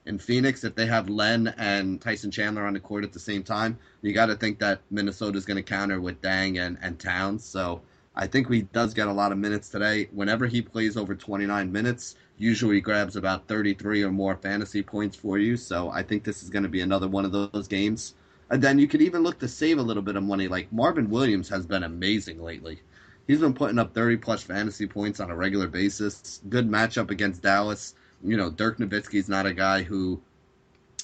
in 0.07 0.17
Phoenix. 0.17 0.63
If 0.63 0.73
they 0.73 0.87
have 0.87 1.09
Len 1.09 1.53
and 1.59 2.01
Tyson 2.01 2.31
Chandler 2.31 2.65
on 2.65 2.73
the 2.73 2.79
court 2.79 3.03
at 3.03 3.13
the 3.13 3.19
same 3.19 3.43
time, 3.43 3.77
you 4.01 4.11
got 4.11 4.25
to 4.25 4.35
think 4.35 4.57
that 4.57 4.81
Minnesota 4.89 5.37
is 5.37 5.45
going 5.45 5.57
to 5.57 5.61
counter 5.61 6.01
with 6.01 6.19
Dieng 6.23 6.59
and 6.59 6.79
and 6.81 6.99
Towns. 6.99 7.45
So 7.45 7.81
I 8.15 8.27
think 8.27 8.51
he 8.51 8.63
does 8.63 8.93
get 8.93 9.07
a 9.07 9.13
lot 9.13 9.31
of 9.31 9.37
minutes 9.37 9.69
today. 9.69 10.09
Whenever 10.11 10.45
he 10.45 10.61
plays 10.61 10.97
over 10.97 11.15
29 11.15 11.71
minutes, 11.71 12.15
usually 12.37 12.81
grabs 12.81 13.15
about 13.15 13.47
33 13.47 14.03
or 14.03 14.11
more 14.11 14.35
fantasy 14.35 14.81
points 14.81 15.15
for 15.15 15.37
you. 15.37 15.55
So 15.57 15.89
I 15.89 16.03
think 16.03 16.23
this 16.23 16.43
is 16.43 16.49
going 16.49 16.63
to 16.63 16.69
be 16.69 16.81
another 16.81 17.07
one 17.07 17.25
of 17.25 17.31
those 17.31 17.67
games. 17.67 18.15
And 18.49 18.61
then 18.61 18.79
you 18.79 18.87
could 18.87 19.01
even 19.01 19.21
look 19.21 19.39
to 19.39 19.47
save 19.47 19.77
a 19.77 19.83
little 19.83 20.03
bit 20.03 20.15
of 20.15 20.23
money. 20.23 20.47
Like 20.47 20.71
Marvin 20.73 21.09
Williams 21.09 21.49
has 21.49 21.65
been 21.65 21.83
amazing 21.83 22.41
lately. 22.41 22.81
He's 23.27 23.39
been 23.39 23.53
putting 23.53 23.77
up 23.77 23.93
30 23.93 24.17
plus 24.17 24.41
fantasy 24.41 24.87
points 24.87 25.19
on 25.19 25.29
a 25.29 25.35
regular 25.35 25.67
basis. 25.67 26.41
Good 26.49 26.67
matchup 26.67 27.11
against 27.11 27.43
Dallas. 27.43 27.93
You 28.23 28.37
know, 28.37 28.49
Dirk 28.49 28.79
Nowitzki's 28.79 29.29
not 29.29 29.45
a 29.45 29.53
guy 29.53 29.83
who 29.83 30.19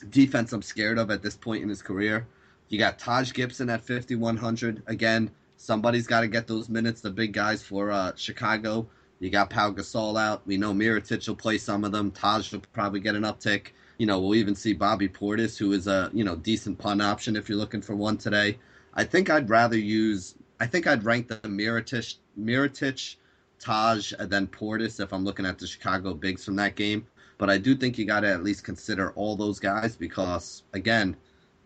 defense 0.09 0.51
I'm 0.51 0.61
scared 0.61 0.97
of 0.97 1.11
at 1.11 1.21
this 1.21 1.35
point 1.35 1.63
in 1.63 1.69
his 1.69 1.81
career. 1.81 2.25
You 2.69 2.79
got 2.79 2.97
Taj 2.97 3.31
Gibson 3.31 3.69
at 3.69 3.83
5100. 3.83 4.83
Again, 4.87 5.29
somebody's 5.65 6.07
got 6.07 6.21
to 6.21 6.27
get 6.27 6.47
those 6.47 6.69
minutes. 6.69 7.01
The 7.01 7.09
big 7.09 7.33
guys 7.33 7.63
for 7.63 7.91
uh, 7.91 8.11
Chicago. 8.15 8.87
You 9.19 9.29
got 9.29 9.49
Pau 9.49 9.71
Gasol 9.71 10.19
out. 10.19 10.45
We 10.45 10.57
know 10.57 10.73
Mirotic 10.73 11.27
will 11.27 11.35
play 11.35 11.57
some 11.57 11.83
of 11.83 11.91
them. 11.91 12.11
Taj 12.11 12.51
will 12.51 12.61
probably 12.73 12.99
get 12.99 13.15
an 13.15 13.23
uptick. 13.23 13.67
You 13.97 14.05
know, 14.05 14.19
we'll 14.19 14.35
even 14.35 14.55
see 14.55 14.73
Bobby 14.73 15.07
Portis, 15.07 15.57
who 15.57 15.71
is 15.71 15.87
a 15.87 16.09
you 16.13 16.23
know 16.23 16.35
decent 16.35 16.77
pun 16.77 17.01
option 17.01 17.35
if 17.35 17.49
you're 17.49 17.57
looking 17.57 17.81
for 17.81 17.95
one 17.95 18.17
today. 18.17 18.59
I 18.93 19.03
think 19.03 19.29
I'd 19.29 19.49
rather 19.49 19.77
use. 19.77 20.35
I 20.59 20.67
think 20.67 20.85
I'd 20.85 21.03
rank 21.03 21.27
the 21.29 21.37
Mirotic, 21.37 22.15
Mirotic, 22.39 23.15
Taj, 23.59 24.13
and 24.19 24.29
then 24.29 24.47
Portis 24.47 24.99
if 24.99 25.13
I'm 25.13 25.23
looking 25.23 25.45
at 25.45 25.57
the 25.57 25.67
Chicago 25.67 26.13
bigs 26.13 26.43
from 26.43 26.57
that 26.57 26.75
game. 26.75 27.07
But 27.37 27.49
I 27.49 27.57
do 27.57 27.75
think 27.75 27.97
you 27.97 28.05
got 28.05 28.21
to 28.21 28.29
at 28.31 28.43
least 28.43 28.63
consider 28.63 29.11
all 29.11 29.35
those 29.35 29.59
guys 29.59 29.95
because 29.95 30.63
again, 30.73 31.15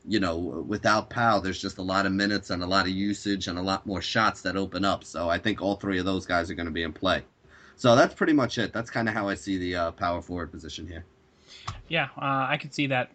you 0.08 0.20
know, 0.20 0.38
without 0.38 1.10
Pau, 1.10 1.40
there's 1.40 1.62
just 1.62 1.78
a 1.78 1.82
lot 1.82 2.06
of 2.06 2.12
minutes 2.12 2.50
and 2.50 2.64
a 2.64 2.66
lot 2.66 2.86
of 2.86 2.92
usage 2.92 3.48
and 3.48 3.58
a 3.58 3.62
lot 3.62 3.86
more 3.86 4.02
shots 4.02 4.42
that 4.42 4.56
open 4.56 4.86
up. 4.86 5.04
So 5.04 5.30
I 5.30 5.38
think 5.38 5.62
all 5.62 5.76
three 5.76 6.00
of 6.00 6.06
those 6.06 6.26
guys 6.26 6.50
are 6.50 6.56
going 6.56 6.68
to 6.68 6.72
be 6.72 6.84
in 6.84 6.94
play. 6.94 7.24
So 7.76 7.96
that's 7.96 8.14
pretty 8.14 8.34
much 8.34 8.58
it. 8.58 8.74
That's 8.74 8.90
kind 8.90 9.08
of 9.08 9.14
how 9.14 9.30
I 9.30 9.36
see 9.36 9.58
the 9.58 9.76
uh, 9.76 9.92
power 9.92 10.22
forward 10.22 10.52
position 10.52 10.88
here. 10.88 11.06
Yeah, 11.88 12.10
uh, 12.18 12.48
I 12.50 12.58
could 12.60 12.74
see 12.74 12.88
that. 12.88 13.12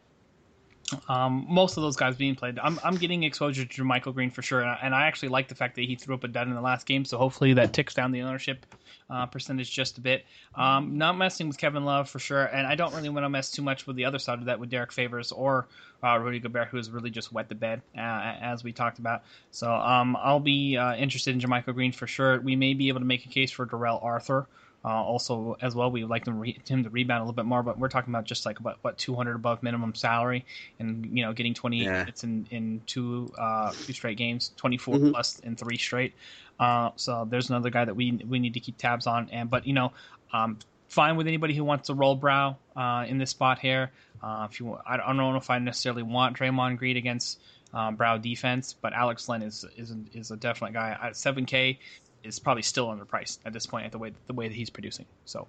Um, 1.08 1.46
most 1.48 1.76
of 1.76 1.82
those 1.82 1.96
guys 1.96 2.16
being 2.16 2.34
played. 2.34 2.58
I'm, 2.58 2.78
I'm 2.84 2.96
getting 2.96 3.22
exposure 3.22 3.64
to 3.64 3.84
Michael 3.84 4.12
Green 4.12 4.30
for 4.30 4.42
sure, 4.42 4.60
and 4.60 4.70
I, 4.70 4.78
and 4.82 4.94
I 4.94 5.06
actually 5.06 5.28
like 5.28 5.48
the 5.48 5.54
fact 5.54 5.76
that 5.76 5.84
he 5.86 5.96
threw 5.96 6.14
up 6.14 6.24
a 6.24 6.28
dud 6.28 6.46
in 6.46 6.54
the 6.54 6.60
last 6.60 6.86
game. 6.86 7.04
So 7.04 7.18
hopefully 7.18 7.54
that 7.54 7.72
ticks 7.72 7.94
down 7.94 8.12
the 8.12 8.22
ownership 8.22 8.66
uh, 9.10 9.26
percentage 9.26 9.70
just 9.70 9.98
a 9.98 10.00
bit. 10.00 10.24
Um, 10.54 10.98
not 10.98 11.16
messing 11.16 11.48
with 11.48 11.58
Kevin 11.58 11.84
Love 11.84 12.08
for 12.08 12.18
sure, 12.18 12.44
and 12.44 12.66
I 12.66 12.74
don't 12.74 12.94
really 12.94 13.08
want 13.08 13.24
to 13.24 13.28
mess 13.28 13.50
too 13.50 13.62
much 13.62 13.86
with 13.86 13.96
the 13.96 14.04
other 14.04 14.18
side 14.18 14.38
of 14.38 14.46
that 14.46 14.60
with 14.60 14.70
Derrick 14.70 14.92
Favors 14.92 15.32
or 15.32 15.66
uh, 16.02 16.18
Rudy 16.18 16.38
Gobert, 16.38 16.68
who 16.68 16.76
has 16.76 16.90
really 16.90 17.10
just 17.10 17.32
wet 17.32 17.48
the 17.48 17.54
bed 17.54 17.80
uh, 17.96 18.00
as 18.00 18.62
we 18.62 18.72
talked 18.72 18.98
about. 18.98 19.22
So 19.50 19.72
um, 19.72 20.16
I'll 20.20 20.40
be 20.40 20.76
uh, 20.76 20.94
interested 20.96 21.34
in 21.34 21.40
JaMychal 21.40 21.74
Green 21.74 21.92
for 21.92 22.06
sure. 22.06 22.40
We 22.40 22.56
may 22.56 22.74
be 22.74 22.88
able 22.88 23.00
to 23.00 23.06
make 23.06 23.24
a 23.24 23.28
case 23.28 23.50
for 23.50 23.64
Darrell 23.64 24.00
Arthur. 24.02 24.46
Uh, 24.84 24.88
also, 24.88 25.56
as 25.62 25.74
well, 25.74 25.90
we 25.90 26.02
would 26.02 26.10
like 26.10 26.26
him, 26.26 26.38
re- 26.38 26.58
him 26.68 26.84
to 26.84 26.90
rebound 26.90 27.20
a 27.20 27.24
little 27.24 27.34
bit 27.34 27.46
more, 27.46 27.62
but 27.62 27.78
we're 27.78 27.88
talking 27.88 28.12
about 28.12 28.24
just 28.24 28.44
like 28.44 28.60
about 28.60 28.76
what 28.82 28.98
200 28.98 29.34
above 29.34 29.62
minimum 29.62 29.94
salary, 29.94 30.44
and 30.78 31.06
you 31.16 31.24
know, 31.24 31.32
getting 31.32 31.54
28 31.54 31.84
yeah. 31.84 31.90
minutes 32.00 32.22
in 32.22 32.46
in 32.50 32.82
two 32.86 33.32
uh, 33.38 33.72
two 33.72 33.94
straight 33.94 34.18
games, 34.18 34.52
24 34.56 34.94
mm-hmm. 34.94 35.10
plus 35.10 35.38
in 35.38 35.56
three 35.56 35.78
straight. 35.78 36.12
Uh, 36.60 36.90
so 36.96 37.26
there's 37.28 37.48
another 37.48 37.70
guy 37.70 37.84
that 37.84 37.96
we 37.96 38.12
we 38.28 38.38
need 38.38 38.54
to 38.54 38.60
keep 38.60 38.76
tabs 38.76 39.06
on. 39.06 39.30
And 39.30 39.48
but 39.48 39.66
you 39.66 39.72
know, 39.72 39.92
um, 40.32 40.58
fine 40.88 41.16
with 41.16 41.26
anybody 41.26 41.54
who 41.54 41.64
wants 41.64 41.86
to 41.86 41.94
roll 41.94 42.14
brow 42.14 42.56
uh, 42.76 43.06
in 43.08 43.18
this 43.18 43.30
spot 43.30 43.58
here. 43.58 43.90
Uh, 44.22 44.48
if 44.50 44.60
you, 44.60 44.78
I 44.86 44.96
don't 44.96 45.16
know 45.16 45.36
if 45.36 45.50
I 45.50 45.58
necessarily 45.58 46.02
want 46.02 46.38
Draymond 46.38 46.78
Green 46.78 46.96
against 46.96 47.40
um, 47.74 47.96
Brow 47.96 48.16
defense, 48.16 48.74
but 48.80 48.92
Alex 48.92 49.28
Len 49.28 49.42
is 49.42 49.64
is 49.76 49.94
is 50.12 50.30
a 50.30 50.36
definite 50.36 50.72
guy 50.72 50.96
at 51.00 51.12
7K 51.12 51.78
is 52.24 52.38
probably 52.38 52.62
still 52.62 52.88
underpriced 52.88 53.38
at 53.44 53.52
this 53.52 53.66
point 53.66 53.86
at 53.86 53.92
the 53.92 53.98
way 53.98 54.12
the 54.26 54.32
way 54.32 54.48
that 54.48 54.54
he's 54.54 54.70
producing. 54.70 55.06
So 55.24 55.48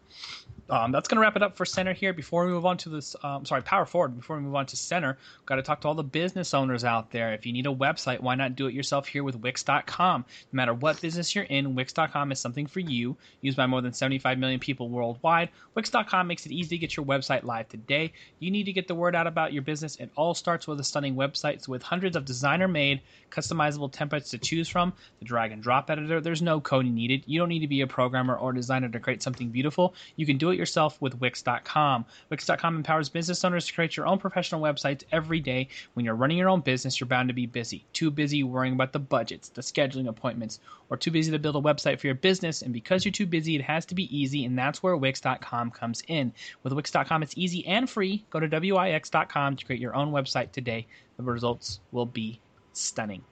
um, 0.69 0.91
that's 0.91 1.07
going 1.07 1.17
to 1.17 1.21
wrap 1.21 1.35
it 1.35 1.43
up 1.43 1.57
for 1.57 1.65
center 1.65 1.93
here. 1.93 2.13
Before 2.13 2.45
we 2.45 2.51
move 2.51 2.65
on 2.65 2.77
to 2.77 2.89
this, 2.89 3.15
um, 3.23 3.45
sorry, 3.45 3.61
power 3.61 3.85
forward. 3.85 4.17
Before 4.17 4.35
we 4.35 4.41
move 4.41 4.55
on 4.55 4.65
to 4.67 4.75
center, 4.75 5.17
got 5.45 5.55
to 5.55 5.61
talk 5.61 5.81
to 5.81 5.88
all 5.88 5.93
the 5.93 6.03
business 6.03 6.53
owners 6.53 6.83
out 6.83 7.11
there. 7.11 7.33
If 7.33 7.45
you 7.45 7.53
need 7.53 7.67
a 7.67 7.73
website, 7.73 8.19
why 8.19 8.35
not 8.35 8.55
do 8.55 8.67
it 8.67 8.73
yourself 8.73 9.07
here 9.07 9.23
with 9.23 9.35
Wix.com? 9.35 10.25
No 10.51 10.57
matter 10.57 10.73
what 10.73 11.01
business 11.01 11.35
you're 11.35 11.43
in, 11.45 11.75
Wix.com 11.75 12.31
is 12.31 12.39
something 12.39 12.65
for 12.65 12.79
you. 12.79 13.15
Used 13.41 13.57
by 13.57 13.67
more 13.67 13.81
than 13.81 13.93
75 13.93 14.39
million 14.39 14.59
people 14.59 14.89
worldwide, 14.89 15.49
Wix.com 15.75 16.27
makes 16.27 16.45
it 16.45 16.51
easy 16.51 16.69
to 16.69 16.77
get 16.79 16.97
your 16.97 17.05
website 17.05 17.43
live 17.43 17.69
today. 17.69 18.11
You 18.39 18.49
need 18.49 18.65
to 18.65 18.73
get 18.73 18.88
the 18.88 18.95
word 18.95 19.15
out 19.15 19.27
about 19.27 19.53
your 19.53 19.61
business. 19.61 19.97
It 19.97 20.09
all 20.15 20.33
starts 20.33 20.67
with 20.67 20.79
a 20.79 20.83
stunning 20.83 21.15
website. 21.15 21.63
So 21.63 21.71
with 21.71 21.83
hundreds 21.83 22.15
of 22.15 22.25
designer-made, 22.25 23.01
customizable 23.29 23.91
templates 23.91 24.31
to 24.31 24.38
choose 24.38 24.67
from, 24.67 24.93
the 25.19 25.25
drag 25.25 25.51
and 25.51 25.61
drop 25.61 25.89
editor. 25.91 26.21
There's 26.21 26.41
no 26.41 26.59
coding 26.65 26.93
needed. 26.93 27.23
You 27.25 27.39
don't 27.39 27.47
need 27.47 27.60
to 27.60 27.67
be 27.67 27.80
a 27.80 27.88
programmer 27.88 28.36
or 28.36 28.51
designer 28.51 28.89
to 28.89 28.99
create 28.99 29.23
something 29.23 29.49
beautiful. 29.49 29.95
You 30.17 30.25
can 30.25 30.38
do 30.38 30.49
it 30.49 30.58
yourself 30.58 31.01
with 31.01 31.21
Wix.com. 31.21 32.06
Wix.com 32.30 32.75
empowers 32.75 33.08
business 33.08 33.45
owners 33.45 33.67
to 33.67 33.73
create 33.73 33.95
your 33.95 34.08
own 34.08 34.17
professional 34.17 34.60
websites 34.60 35.04
every 35.13 35.39
day. 35.39 35.69
When 35.93 36.04
you're 36.04 36.15
running 36.15 36.38
your 36.38 36.49
own 36.49 36.60
business, 36.60 36.99
you're 36.99 37.08
bound 37.08 37.30
to 37.30 37.34
be 37.34 37.45
busy. 37.45 37.86
Too 37.93 38.12
busy 38.12 38.43
worrying 38.43 38.73
about 38.73 38.91
the 38.91 38.99
budgets, 38.99 39.47
the 39.49 39.62
scheduling 39.62 40.10
appointments, 40.10 40.60
or 40.89 40.97
too 40.97 41.12
busy 41.12 41.32
to 41.32 41.39
build 41.39 41.56
a 41.56 41.62
website 41.62 41.99
for 41.99 42.08
your 42.08 42.15
business. 42.15 42.62
And 42.62 42.73
because 42.73 43.06
you're 43.06 43.12
too 43.12 43.25
busy, 43.25 43.56
it 43.56 43.62
has 43.62 43.86
to 43.86 43.95
be 43.95 44.15
easy, 44.15 44.43
and 44.43 44.58
that's 44.58 44.84
where 44.84 44.97
Wix.com 44.97 45.71
comes 45.71 46.04
in. 46.08 46.34
With 46.63 46.73
Wix.com, 46.73 47.23
it's 47.23 47.38
easy 47.38 47.65
and 47.67 47.89
free. 47.89 48.25
Go 48.32 48.39
to 48.39 48.47
Wix.com 48.47 49.56
to 49.56 49.65
create 49.65 49.82
your 49.82 49.95
own 49.95 50.12
website 50.12 50.51
today. 50.51 50.88
The 51.17 51.23
results 51.23 51.80
will 51.91 52.06
be 52.06 52.41
stunning. 52.73 53.23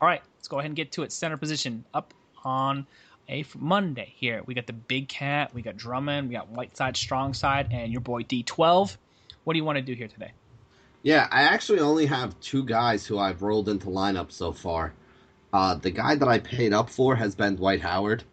All 0.00 0.08
right, 0.08 0.22
let's 0.36 0.48
go 0.48 0.58
ahead 0.58 0.70
and 0.70 0.76
get 0.76 0.92
to 0.92 1.02
it. 1.02 1.12
Center 1.12 1.36
position 1.36 1.84
up 1.94 2.12
on 2.46 2.86
a 3.28 3.44
Monday 3.58 4.14
here. 4.16 4.42
We 4.46 4.54
got 4.54 4.66
the 4.66 4.72
Big 4.72 5.08
Cat, 5.08 5.52
we 5.52 5.62
got 5.62 5.76
Drummond, 5.76 6.28
we 6.28 6.34
got 6.34 6.48
White 6.48 6.76
Side, 6.76 6.96
Strong 6.96 7.34
Side, 7.34 7.68
and 7.72 7.92
your 7.92 8.00
boy 8.00 8.22
D12. 8.22 8.96
What 9.44 9.52
do 9.52 9.58
you 9.58 9.64
want 9.64 9.76
to 9.76 9.82
do 9.82 9.92
here 9.92 10.08
today? 10.08 10.32
Yeah, 11.02 11.28
I 11.30 11.42
actually 11.42 11.80
only 11.80 12.06
have 12.06 12.38
two 12.40 12.64
guys 12.64 13.06
who 13.06 13.18
I've 13.18 13.42
rolled 13.42 13.68
into 13.68 13.86
lineup 13.86 14.32
so 14.32 14.52
far. 14.52 14.92
Uh, 15.52 15.74
the 15.74 15.90
guy 15.90 16.14
that 16.14 16.28
I 16.28 16.38
paid 16.38 16.72
up 16.72 16.88
for 16.90 17.14
has 17.16 17.34
been 17.34 17.56
Dwight 17.56 17.80
Howard. 17.80 18.24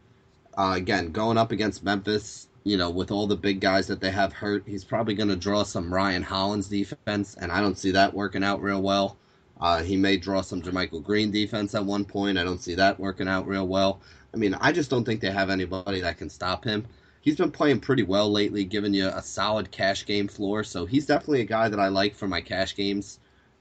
Uh, 0.55 0.73
again, 0.75 1.11
going 1.11 1.37
up 1.37 1.51
against 1.51 1.83
Memphis, 1.83 2.47
you 2.63 2.77
know, 2.77 2.89
with 2.89 3.11
all 3.11 3.27
the 3.27 3.35
big 3.35 3.59
guys 3.59 3.87
that 3.87 3.99
they 3.99 4.11
have 4.11 4.33
hurt, 4.33 4.63
he's 4.65 4.83
probably 4.83 5.15
going 5.15 5.29
to 5.29 5.35
draw 5.35 5.63
some 5.63 5.93
Ryan 5.93 6.23
Hollins 6.23 6.67
defense, 6.67 7.35
and 7.39 7.51
I 7.51 7.61
don't 7.61 7.77
see 7.77 7.91
that 7.91 8.13
working 8.13 8.43
out 8.43 8.61
real 8.61 8.81
well. 8.81 9.17
Uh, 9.59 9.81
he 9.81 9.95
may 9.95 10.17
draw 10.17 10.41
some 10.41 10.61
JaMychal 10.61 11.03
Green 11.03 11.31
defense 11.31 11.75
at 11.75 11.85
one 11.85 12.05
point. 12.05 12.37
I 12.37 12.43
don't 12.43 12.61
see 12.61 12.75
that 12.75 12.99
working 12.99 13.27
out 13.27 13.47
real 13.47 13.67
well. 13.67 14.01
I 14.33 14.37
mean, 14.37 14.55
I 14.55 14.71
just 14.71 14.89
don't 14.89 15.03
think 15.03 15.21
they 15.21 15.31
have 15.31 15.49
anybody 15.49 16.01
that 16.01 16.17
can 16.17 16.29
stop 16.29 16.65
him. 16.65 16.85
He's 17.21 17.37
been 17.37 17.51
playing 17.51 17.79
pretty 17.79 18.03
well 18.03 18.29
lately, 18.29 18.65
giving 18.65 18.93
you 18.93 19.07
a 19.07 19.21
solid 19.21 19.71
cash 19.71 20.05
game 20.05 20.27
floor. 20.27 20.63
So 20.63 20.85
he's 20.85 21.05
definitely 21.05 21.41
a 21.41 21.45
guy 21.45 21.69
that 21.69 21.79
I 21.79 21.87
like 21.87 22.15
for 22.15 22.27
my 22.27 22.41
cash 22.41 22.75
games. 22.75 23.19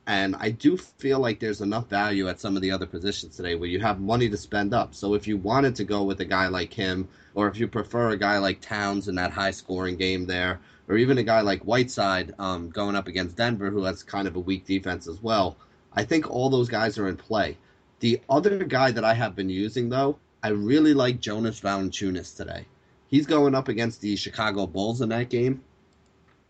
And 0.08 0.34
I 0.40 0.50
do 0.50 0.76
feel 0.76 1.20
like 1.20 1.38
there's 1.38 1.60
enough 1.60 1.88
value 1.88 2.26
at 2.28 2.40
some 2.40 2.56
of 2.56 2.62
the 2.62 2.72
other 2.72 2.86
positions 2.86 3.36
today 3.36 3.54
where 3.54 3.68
you 3.68 3.78
have 3.78 4.00
money 4.00 4.28
to 4.28 4.36
spend 4.36 4.74
up. 4.74 4.96
So 4.96 5.14
if 5.14 5.28
you 5.28 5.36
wanted 5.36 5.76
to 5.76 5.84
go 5.84 6.02
with 6.02 6.20
a 6.20 6.24
guy 6.24 6.48
like 6.48 6.72
him, 6.72 7.06
or 7.34 7.46
if 7.46 7.56
you 7.56 7.68
prefer 7.68 8.10
a 8.10 8.16
guy 8.16 8.38
like 8.38 8.60
Towns 8.60 9.06
in 9.06 9.14
that 9.14 9.30
high 9.30 9.52
scoring 9.52 9.96
game 9.96 10.26
there, 10.26 10.58
or 10.88 10.96
even 10.96 11.18
a 11.18 11.22
guy 11.22 11.40
like 11.40 11.62
Whiteside 11.62 12.34
um, 12.40 12.68
going 12.70 12.96
up 12.96 13.06
against 13.06 13.36
Denver, 13.36 13.70
who 13.70 13.84
has 13.84 14.02
kind 14.02 14.26
of 14.26 14.34
a 14.34 14.40
weak 14.40 14.66
defense 14.66 15.06
as 15.06 15.22
well, 15.22 15.56
I 15.94 16.04
think 16.04 16.30
all 16.30 16.50
those 16.50 16.68
guys 16.68 16.98
are 16.98 17.08
in 17.08 17.16
play. 17.16 17.58
The 18.00 18.20
other 18.28 18.64
guy 18.64 18.90
that 18.90 19.04
I 19.04 19.14
have 19.14 19.36
been 19.36 19.48
using, 19.48 19.88
though, 19.88 20.18
I 20.42 20.48
really 20.48 20.94
like 20.94 21.20
Jonas 21.20 21.60
Valanciunas 21.60 22.36
today. 22.36 22.66
He's 23.06 23.26
going 23.26 23.54
up 23.54 23.68
against 23.68 24.00
the 24.00 24.16
Chicago 24.16 24.66
Bulls 24.66 25.02
in 25.02 25.10
that 25.10 25.28
game. 25.28 25.62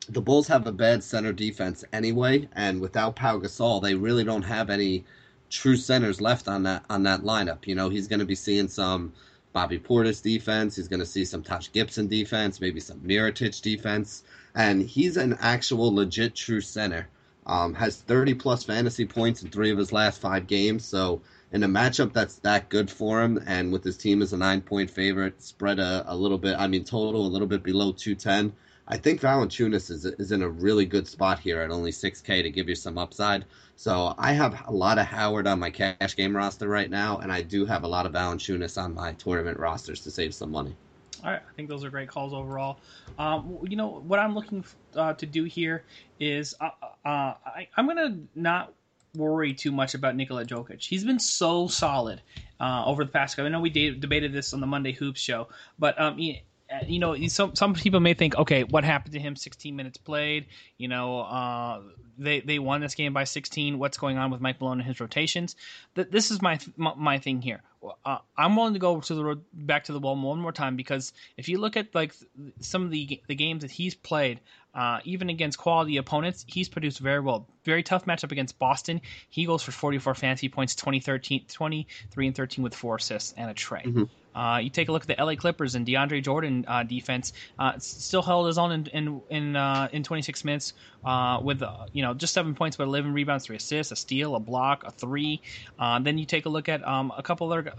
The 0.09 0.21
Bulls 0.21 0.49
have 0.49 0.67
a 0.67 0.73
bad 0.73 1.05
center 1.05 1.33
defense 1.33 1.85
anyway, 1.93 2.49
and 2.55 2.81
without 2.81 3.17
Pau 3.17 3.39
Gasol, 3.39 3.83
they 3.83 3.95
really 3.95 4.25
don't 4.25 4.43
have 4.43 4.71
any 4.71 5.05
true 5.51 5.77
centers 5.77 6.21
left 6.21 6.49
on 6.49 6.63
that 6.63 6.85
on 6.89 7.03
that 7.03 7.23
lineup. 7.23 7.67
You 7.67 7.75
know, 7.75 7.89
he's 7.89 8.09
going 8.09 8.21
to 8.21 8.27
be 8.27 8.35
seeing 8.35 8.69
some 8.69 9.13
Bobby 9.53 9.79
Portis 9.79 10.23
defense. 10.23 10.77
He's 10.77 10.89
going 10.89 11.01
to 11.01 11.07
see 11.07 11.25
some 11.25 11.43
Taj 11.43 11.71
Gibson 11.73 12.09
defense, 12.09 12.61
maybe 12.61 12.81
some 12.81 13.01
Mirotic 13.01 13.61
defense, 13.61 14.25
and 14.55 14.83
he's 14.83 15.17
an 15.17 15.37
actual 15.41 15.95
legit 15.95 16.35
true 16.35 16.61
center. 16.61 17.09
Um, 17.47 17.75
has 17.75 17.97
30 17.97 18.35
plus 18.35 18.63
fantasy 18.65 19.05
points 19.05 19.43
in 19.43 19.51
three 19.51 19.71
of 19.71 19.79
his 19.79 19.93
last 19.93 20.21
five 20.21 20.47
games. 20.47 20.85
So 20.85 21.23
in 21.53 21.63
a 21.65 21.69
matchup 21.69 22.13
that's 22.13 22.37
that 22.41 22.69
good 22.69 22.91
for 22.91 23.23
him, 23.23 23.43
and 23.47 23.73
with 23.73 23.85
his 23.85 23.97
team 23.97 24.23
as 24.23 24.33
a 24.33 24.37
nine 24.37 24.61
point 24.61 24.91
favorite, 24.91 25.43
spread 25.43 25.79
a, 25.79 26.05
a 26.07 26.17
little 26.17 26.39
bit, 26.39 26.57
I 26.59 26.69
mean, 26.69 26.85
total 26.85 27.27
a 27.27 27.29
little 27.29 27.49
bit 27.49 27.63
below 27.63 27.93
210, 27.93 28.53
I 28.89 28.97
think 28.97 29.21
Valanciunas 29.21 29.91
is 29.91 30.05
is 30.05 30.33
in 30.33 30.43
a 30.43 30.49
really 30.49 30.87
good 30.87 31.07
spot 31.09 31.39
here 31.39 31.61
at 31.61 31.71
only 31.71 31.93
6K 31.93 32.43
to 32.43 32.51
give 32.51 32.69
you 32.69 32.75
some 32.75 32.99
upside. 32.99 33.45
So 33.77 34.15
I 34.19 34.33
have 34.33 34.67
a 34.67 34.73
lot 34.73 34.99
of 34.99 35.07
Howard 35.07 35.47
on 35.47 35.61
my 35.61 35.71
cash 35.71 36.17
game 36.17 36.37
roster 36.37 36.69
right 36.69 36.91
now, 36.91 37.19
and 37.19 37.33
I 37.33 37.43
do 37.43 37.65
have 37.67 37.85
a 37.85 37.89
lot 37.89 38.07
of 38.07 38.13
Valanciunas 38.13 38.83
on 38.83 38.95
my 38.95 39.13
tournament 39.13 39.59
rosters 39.59 40.01
to 40.03 40.11
save 40.11 40.35
some 40.35 40.51
money. 40.51 40.77
All 41.25 41.31
right, 41.31 41.41
I 41.49 41.55
think 41.55 41.69
those 41.69 41.85
are 41.85 41.91
great 41.91 42.09
calls 42.09 42.33
overall. 42.33 42.79
Um, 43.19 43.59
you 43.69 43.77
know 43.77 44.03
what 44.07 44.19
I'm 44.19 44.35
looking 44.35 44.65
uh, 44.97 45.15
to 45.15 45.27
do 45.27 45.45
here 45.45 45.85
is 46.19 46.55
uh, 46.61 46.71
uh, 47.05 47.35
I, 47.47 47.69
am 47.77 47.87
gonna 47.87 48.19
not 48.35 48.73
worry 49.15 49.55
too 49.55 49.71
much 49.71 49.95
about 49.95 50.17
Nikola 50.17 50.45
Jokic. 50.45 50.83
He's 50.83 51.05
been 51.05 51.21
so 51.21 51.69
solid 51.69 52.23
uh, 52.59 52.85
over 52.87 53.05
the 53.05 53.11
past. 53.11 53.37
Couple 53.37 53.47
I 53.47 53.51
know 53.51 53.61
we 53.61 53.71
debated 53.71 54.33
this 54.33 54.53
on 54.53 54.61
the 54.61 54.67
Monday 54.67 54.93
Hoops 54.93 55.21
show, 55.21 55.49
but 55.79 56.01
um, 56.01 56.19
you 56.87 56.99
know, 56.99 57.17
some 57.29 57.55
some 57.55 57.75
people 57.75 58.01
may 58.01 58.15
think, 58.15 58.37
okay, 58.37 58.65
what 58.65 58.85
happened 58.85 59.13
to 59.15 59.21
him? 59.21 59.37
16 59.37 59.77
minutes 59.77 59.99
played. 59.99 60.47
You 60.79 60.89
know, 60.89 61.21
uh, 61.21 61.83
they 62.19 62.41
they 62.41 62.59
won 62.59 62.81
this 62.81 62.95
game 62.95 63.13
by 63.13 63.25
16. 63.25 63.79
What's 63.79 63.99
going 63.99 64.19
on 64.19 64.31
with 64.31 64.41
Mike 64.41 64.61
Malone 64.61 64.81
and 64.81 64.87
his 64.87 65.01
rotations? 65.01 65.57
This 65.95 66.31
is 66.31 66.41
my 66.43 66.59
my, 66.77 66.95
my 66.97 67.19
thing 67.19 67.43
here. 67.43 67.63
Uh, 68.05 68.19
I'm 68.37 68.57
willing 68.57 68.75
to 68.75 68.79
go 68.79 69.01
to 69.01 69.15
the 69.15 69.25
road, 69.25 69.45
back 69.53 69.85
to 69.85 69.93
the 69.93 69.99
well 69.99 70.15
one 70.17 70.41
more 70.41 70.53
time 70.53 70.77
because 70.77 71.13
if 71.37 71.49
you 71.49 71.59
look 71.59 71.77
at 71.77 71.95
like 71.95 72.15
some 72.61 72.85
of 72.85 72.91
the 72.91 73.21
the 73.27 73.35
games 73.35 73.63
that 73.63 73.71
he's 73.71 73.95
played, 73.95 74.41
uh, 74.75 75.01
even 75.05 75.31
against 75.31 75.59
quality 75.59 75.97
opponents, 75.97 76.45
he's 76.49 76.69
produced 76.69 76.99
very 76.99 77.21
well. 77.21 77.49
Very 77.65 77.83
tough 77.83 78.05
matchup 78.05 78.33
against 78.33 78.59
Boston. 78.59 79.01
He 79.29 79.47
goes 79.47 79.63
for 79.63 79.73
44 79.73 80.15
fantasy 80.15 80.49
points, 80.49 80.75
2013, 80.75 81.47
23 81.49 82.27
and 82.27 82.37
13 82.37 82.63
with 82.63 82.75
four 82.75 82.97
assists 82.97 83.35
and 83.37 83.51
a 83.51 83.55
tray. 83.55 83.83
Mm-hmm. 83.83 84.05
Uh, 84.35 84.61
you 84.63 84.71
take 84.71 84.89
a 84.89 84.93
look 84.93 85.09
at 85.09 85.17
the 85.17 85.25
LA 85.25 85.35
Clippers 85.35 85.75
and 85.75 85.87
DeAndre 85.87 86.23
Jordan 86.23 86.65
uh, 86.67 86.83
defense. 86.83 87.33
Uh, 87.59 87.79
still 87.79 88.23
held 88.23 88.47
his 88.47 88.59
own 88.59 88.73
in 88.73 88.87
in 88.87 89.23
in, 89.31 89.57
uh, 89.57 89.89
in 89.93 90.03
26 90.03 90.45
minutes 90.45 90.73
uh, 91.05 91.41
with 91.43 91.63
uh, 91.63 91.87
you 91.93 92.03
know 92.03 92.15
just 92.15 92.33
seven 92.33 92.55
points, 92.55 92.77
but 92.77 92.85
11 92.85 93.13
rebounds, 93.13 93.47
three 93.47 93.57
assists, 93.57 93.93
a 93.93 93.97
steal, 93.97 94.35
a 94.35 94.41
block, 94.41 94.85
a 94.85 94.91
three. 94.91 95.41
then 96.01 96.19
you 96.19 96.27
take 96.27 96.47
a 96.47 96.49
look 96.49 96.69
at 96.69 96.87
um, 96.87 97.13
a 97.17 97.23
couple 97.23 97.53
other 97.53 97.73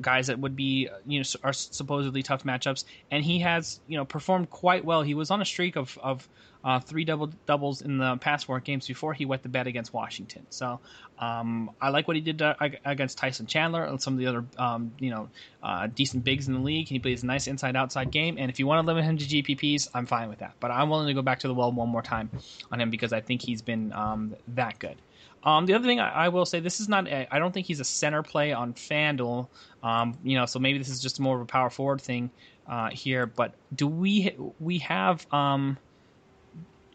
guys 0.00 0.26
that 0.26 0.38
would 0.38 0.56
be 0.56 0.88
you 1.06 1.20
know 1.20 1.24
are 1.42 1.52
supposedly 1.52 2.22
tough 2.22 2.44
matchups, 2.44 2.84
and 3.10 3.24
he 3.24 3.40
has 3.40 3.80
you 3.86 3.96
know 3.96 4.04
performed 4.04 4.50
quite 4.50 4.84
well. 4.84 5.02
He 5.02 5.14
was 5.14 5.30
on 5.30 5.40
a 5.40 5.44
streak 5.44 5.76
of 5.76 5.98
of 6.02 6.28
uh, 6.64 6.80
three 6.80 7.04
double 7.04 7.26
doubles 7.46 7.82
in 7.82 7.98
the 7.98 8.16
past 8.16 8.46
four 8.46 8.58
games 8.58 8.86
before 8.86 9.12
he 9.12 9.26
wet 9.26 9.42
the 9.42 9.48
bed 9.48 9.66
against 9.66 9.92
Washington. 9.92 10.46
So 10.48 10.80
um, 11.18 11.70
I 11.80 11.90
like 11.90 12.08
what 12.08 12.16
he 12.16 12.22
did 12.22 12.40
uh, 12.40 12.54
against 12.84 13.18
Tyson 13.18 13.46
Chandler 13.46 13.84
and 13.84 14.00
some 14.00 14.14
of 14.14 14.18
the 14.18 14.26
other 14.26 14.44
um, 14.58 14.92
you 14.98 15.10
know 15.10 15.28
uh, 15.62 15.86
decent 15.86 16.24
bigs 16.24 16.48
in 16.48 16.54
the 16.54 16.60
league. 16.60 16.88
He 16.88 16.98
plays 16.98 17.22
a 17.22 17.26
nice 17.26 17.46
inside 17.46 17.76
outside 17.76 18.10
game, 18.10 18.36
and 18.38 18.50
if 18.50 18.58
you 18.58 18.66
want 18.66 18.82
to 18.82 18.86
limit 18.86 19.04
him 19.04 19.18
to 19.18 19.24
GPPs, 19.24 19.90
I'm 19.94 20.06
fine 20.06 20.28
with 20.28 20.38
that. 20.38 20.54
But 20.58 20.70
I'm 20.70 20.88
willing 20.88 21.08
to 21.08 21.14
go 21.14 21.22
back 21.22 21.40
to 21.40 21.48
the 21.48 21.54
well 21.54 21.70
one 21.70 21.90
more 21.90 22.02
time 22.02 22.30
on 22.72 22.80
him 22.80 22.90
because 22.90 23.12
I 23.12 23.20
think 23.20 23.42
he's 23.42 23.60
been 23.60 23.92
um, 23.92 24.34
that 24.48 24.78
good. 24.78 24.96
Um, 25.44 25.66
the 25.66 25.74
other 25.74 25.86
thing 25.86 26.00
I, 26.00 26.24
I, 26.24 26.28
will 26.30 26.46
say, 26.46 26.60
this 26.60 26.80
is 26.80 26.88
not. 26.88 27.06
I 27.06 27.38
don't 27.38 27.52
think 27.52 27.66
he's 27.66 27.80
a 27.80 27.84
center 27.84 28.22
play 28.22 28.52
on 28.54 28.72
FanDuel. 28.72 29.46
Um, 29.82 30.16
you 30.24 30.38
know, 30.38 30.46
so 30.46 30.58
maybe 30.58 30.78
this 30.78 30.88
is 30.88 31.00
just 31.00 31.20
more 31.20 31.36
of 31.36 31.42
a 31.42 31.46
power 31.46 31.68
forward 31.68 32.00
thing 32.00 32.30
uh, 32.66 32.88
here. 32.90 33.26
But 33.26 33.54
do 33.74 33.86
we 33.86 34.34
we 34.58 34.78
have 34.78 35.26
um, 35.32 35.76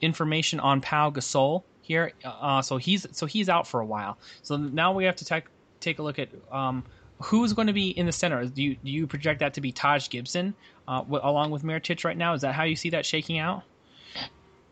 information 0.02 0.60
on 0.60 0.82
Pau 0.82 1.10
Gasol 1.10 1.64
here. 1.82 2.12
Uh, 2.24 2.62
so 2.62 2.78
he's 2.78 3.06
so 3.12 3.26
he's 3.26 3.50
out 3.50 3.68
for 3.68 3.80
a 3.80 3.86
while. 3.86 4.18
So 4.42 4.58
now 4.58 4.94
we 4.94 5.06
have 5.06 5.16
to 5.18 5.26
take 5.26 5.46
take 5.80 6.00
a 6.00 6.04
look 6.04 6.20
at 6.20 6.30
um, 6.52 6.84
who's 7.22 7.54
going 7.54 7.68
to 7.68 7.74
be 7.74 7.90
in 7.90 8.06
the 8.06 8.12
center. 8.12 8.46
Do 8.46 8.62
you 8.64 8.76
do 8.84 8.92
you 8.92 9.08
project 9.08 9.40
that 9.40 9.54
to 9.56 9.62
be 9.62 9.72
Taj 9.72 10.10
Gibson 10.10 10.54
uh, 10.88 11.02
w- 11.02 11.22
along 11.24 11.52
with 11.52 11.64
Mirotic 11.64 12.04
right 12.06 12.18
now? 12.18 12.34
Is 12.34 12.42
that 12.42 12.54
how 12.54 12.64
you 12.64 12.76
see 12.76 12.90
that 12.92 13.06
shaking 13.06 13.40
out? 13.40 13.64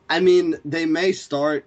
I 0.09 0.19
mean, 0.19 0.55
they 0.63 0.85
may 0.85 1.11
start 1.11 1.65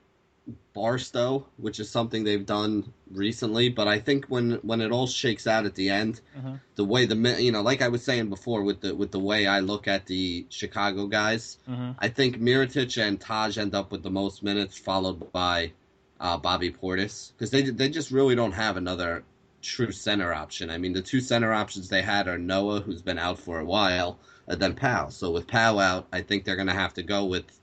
Bairstow, 0.74 1.44
which 1.56 1.80
is 1.80 1.90
something 1.90 2.24
they've 2.24 2.46
done 2.46 2.92
recently. 3.10 3.68
But 3.68 3.88
I 3.88 3.98
think 3.98 4.26
when 4.26 4.52
when 4.62 4.80
it 4.80 4.92
all 4.92 5.06
shakes 5.06 5.46
out 5.46 5.66
at 5.66 5.74
the 5.74 5.90
end, 5.90 6.20
uh-huh. 6.36 6.54
the 6.76 6.84
way 6.84 7.06
the 7.06 7.16
you 7.42 7.52
know, 7.52 7.62
like 7.62 7.82
I 7.82 7.88
was 7.88 8.04
saying 8.04 8.28
before, 8.28 8.62
with 8.62 8.80
the 8.80 8.94
with 8.94 9.10
the 9.10 9.18
way 9.18 9.46
I 9.46 9.60
look 9.60 9.88
at 9.88 10.06
the 10.06 10.46
Chicago 10.48 11.06
guys, 11.06 11.58
uh-huh. 11.68 11.94
I 11.98 12.08
think 12.08 12.38
Mirotic 12.38 13.00
and 13.02 13.20
Taj 13.20 13.58
end 13.58 13.74
up 13.74 13.92
with 13.92 14.02
the 14.02 14.10
most 14.10 14.42
minutes, 14.42 14.78
followed 14.78 15.32
by 15.32 15.72
uh, 16.20 16.36
Bobby 16.36 16.70
Portis, 16.70 17.32
because 17.32 17.50
they 17.50 17.62
they 17.62 17.88
just 17.88 18.10
really 18.10 18.34
don't 18.34 18.52
have 18.52 18.76
another 18.76 19.24
true 19.62 19.92
center 19.92 20.32
option. 20.32 20.70
I 20.70 20.78
mean, 20.78 20.92
the 20.92 21.02
two 21.02 21.20
center 21.20 21.52
options 21.52 21.88
they 21.88 22.02
had 22.02 22.28
are 22.28 22.38
Noah, 22.38 22.80
who's 22.80 23.02
been 23.02 23.18
out 23.18 23.38
for 23.38 23.60
a 23.60 23.64
while, 23.64 24.18
and 24.46 24.60
then 24.60 24.74
Pau. 24.74 25.08
So 25.08 25.30
with 25.30 25.46
Pau 25.46 25.78
out, 25.78 26.06
I 26.12 26.22
think 26.22 26.44
they're 26.44 26.56
going 26.56 26.68
to 26.68 26.72
have 26.72 26.94
to 26.94 27.02
go 27.02 27.24
with 27.26 27.59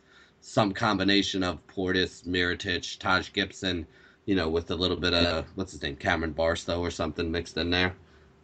some 0.47 0.71
combination 0.71 1.43
of 1.43 1.59
Portis, 1.67 2.25
Mirotic, 2.25 2.97
Taj 2.99 3.33
Gibson, 3.33 3.85
you 4.25 4.33
know, 4.33 4.47
with 4.47 4.71
a 4.71 4.75
little 4.75 4.95
bit 4.95 5.13
of 5.13 5.45
what's 5.55 5.73
his 5.73 5.81
name, 5.81 5.97
Cameron 5.97 6.33
Bairstow 6.33 6.79
or 6.79 6.89
something 6.89 7.29
mixed 7.29 7.57
in 7.57 7.69
there. 7.69 7.93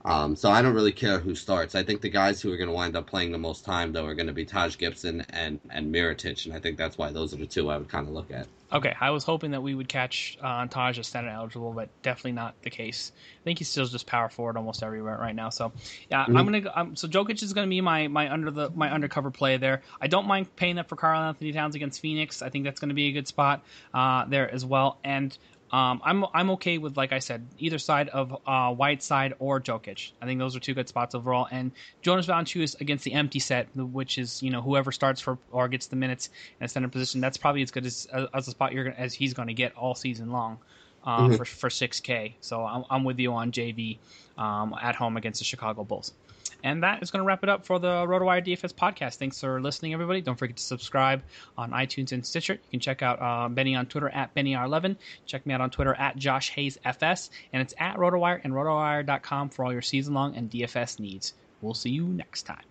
Um, 0.05 0.35
so 0.35 0.51
I 0.51 0.61
don't 0.61 0.73
really 0.73 0.91
care 0.91 1.19
who 1.19 1.33
starts. 1.33 1.75
I 1.75 1.83
think 1.83 2.01
the 2.01 2.09
guys 2.09 2.41
who 2.41 2.51
are 2.51 2.57
going 2.57 2.67
to 2.67 2.73
wind 2.73 2.95
up 2.95 3.07
playing 3.07 3.31
the 3.31 3.37
most 3.37 3.63
time, 3.63 3.93
though, 3.93 4.05
are 4.05 4.15
going 4.15 4.27
to 4.27 4.33
be 4.33 4.45
Taj 4.45 4.77
Gibson 4.77 5.25
and 5.29 5.59
and 5.69 5.93
Mirotic, 5.93 6.45
and 6.45 6.53
I 6.53 6.59
think 6.59 6.77
that's 6.77 6.97
why 6.97 7.11
those 7.11 7.33
are 7.33 7.37
the 7.37 7.45
two 7.45 7.69
I 7.69 7.77
would 7.77 7.89
kind 7.89 8.07
of 8.07 8.13
look 8.13 8.29
at. 8.31 8.47
Okay, 8.73 8.95
I 8.99 9.11
was 9.11 9.23
hoping 9.23 9.51
that 9.51 9.61
we 9.61 9.75
would 9.75 9.87
catch 9.87 10.35
uh, 10.41 10.65
Taj 10.65 10.97
as 10.97 11.07
center 11.07 11.29
eligible, 11.29 11.71
but 11.73 11.89
definitely 12.01 12.31
not 12.31 12.55
the 12.63 12.71
case. 12.71 13.11
I 13.39 13.43
think 13.43 13.59
he's 13.59 13.69
still 13.69 13.85
just 13.85 14.07
power 14.07 14.29
forward 14.29 14.57
almost 14.57 14.81
everywhere 14.81 15.15
right 15.15 15.35
now. 15.35 15.49
So, 15.49 15.71
yeah, 16.09 16.23
mm-hmm. 16.23 16.35
I'm 16.35 16.45
gonna. 16.45 16.71
Um, 16.73 16.95
so 16.95 17.07
Jokic 17.07 17.43
is 17.43 17.53
gonna 17.53 17.67
be 17.67 17.81
my 17.81 18.07
my 18.07 18.33
under 18.33 18.49
the 18.49 18.71
my 18.71 18.91
undercover 18.91 19.29
play 19.29 19.57
there. 19.57 19.83
I 20.01 20.07
don't 20.07 20.25
mind 20.25 20.53
paying 20.55 20.79
up 20.79 20.89
for 20.89 20.95
Karl-Anthony 20.95 21.51
Towns 21.53 21.75
against 21.75 22.01
Phoenix. 22.01 22.41
I 22.41 22.49
think 22.49 22.65
that's 22.65 22.79
gonna 22.79 22.95
be 22.95 23.09
a 23.09 23.11
good 23.11 23.27
spot 23.27 23.63
uh, 23.93 24.25
there 24.25 24.51
as 24.51 24.65
well. 24.65 24.97
And 25.03 25.37
um, 25.73 26.01
I'm 26.03 26.23
I'm 26.35 26.51
okay 26.51 26.77
with 26.77 26.95
like 26.97 27.11
I 27.11 27.17
said, 27.17 27.47
either 27.57 27.79
side 27.79 28.07
of 28.09 28.39
uh, 28.45 28.71
Whiteside 28.75 29.33
or 29.39 29.59
Jokic. 29.59 30.11
I 30.21 30.27
think 30.27 30.39
those 30.39 30.55
are 30.55 30.59
two 30.59 30.75
good 30.75 30.87
spots 30.87 31.15
overall. 31.15 31.47
And 31.49 31.71
Jonas 32.03 32.27
Valanciunas 32.27 32.79
against 32.79 33.03
the 33.03 33.13
empty 33.13 33.39
set, 33.39 33.75
which 33.75 34.19
is 34.19 34.43
you 34.43 34.51
know 34.51 34.61
whoever 34.61 34.91
starts 34.91 35.19
for 35.19 35.39
or 35.51 35.67
gets 35.67 35.87
the 35.87 35.95
minutes 35.95 36.29
in 36.59 36.65
a 36.65 36.67
center 36.67 36.89
position. 36.89 37.21
That's 37.21 37.37
probably 37.37 37.63
as 37.63 37.71
good 37.71 37.87
as 37.87 38.07
as 38.35 38.47
a 38.47 38.51
spot 38.51 38.71
you're 38.71 38.89
as 38.89 39.15
he's 39.15 39.33
going 39.33 39.47
to 39.47 39.55
get 39.55 39.75
all 39.75 39.95
season 39.95 40.31
long. 40.31 40.59
Uh, 41.05 41.23
mm-hmm. 41.23 41.35
for 41.35 41.43
for 41.43 41.69
six 41.69 41.99
K, 41.99 42.37
so 42.39 42.63
I'm, 42.63 42.85
I'm 42.89 43.03
with 43.03 43.19
you 43.19 43.33
on 43.33 43.51
JV 43.51 43.97
um, 44.37 44.73
at 44.81 44.95
home 44.95 45.17
against 45.17 45.39
the 45.39 45.43
Chicago 45.43 45.83
Bulls. 45.83 46.13
And 46.63 46.81
that 46.83 47.03
is 47.03 47.11
going 47.11 47.21
to 47.21 47.25
wrap 47.25 47.43
it 47.43 47.49
up 47.49 47.65
for 47.65 47.77
the 47.77 47.87
RotoWire 47.87 48.45
DFS 48.45 48.73
podcast. 48.73 49.15
Thanks 49.15 49.39
for 49.39 49.61
listening, 49.61 49.93
everybody. 49.93 50.21
Don't 50.21 50.37
forget 50.37 50.55
to 50.55 50.63
subscribe 50.63 51.21
on 51.57 51.71
iTunes 51.71 52.13
and 52.13 52.25
Stitcher. 52.25 52.53
You 52.53 52.69
can 52.71 52.79
check 52.79 53.01
out 53.01 53.21
uh, 53.21 53.49
Benny 53.49 53.75
on 53.75 53.85
Twitter 53.85 54.09
at 54.09 54.33
BennyR11. 54.33 54.95
Check 55.25 55.45
me 55.45 55.53
out 55.53 55.61
on 55.61 55.69
Twitter 55.69 55.93
at 55.93 56.15
Josh 56.15 56.49
Hayes 56.51 56.77
FS. 56.85 57.29
And 57.51 57.61
it's 57.61 57.73
at 57.77 57.97
RotoWire 57.97 58.41
and 58.43 58.53
RotoWire.com 58.53 59.49
for 59.49 59.65
all 59.65 59.73
your 59.73 59.81
season 59.81 60.13
long 60.13 60.35
and 60.35 60.49
DFS 60.49 60.99
needs. 60.99 61.33
We'll 61.61 61.73
see 61.73 61.91
you 61.91 62.05
next 62.05 62.43
time. 62.43 62.63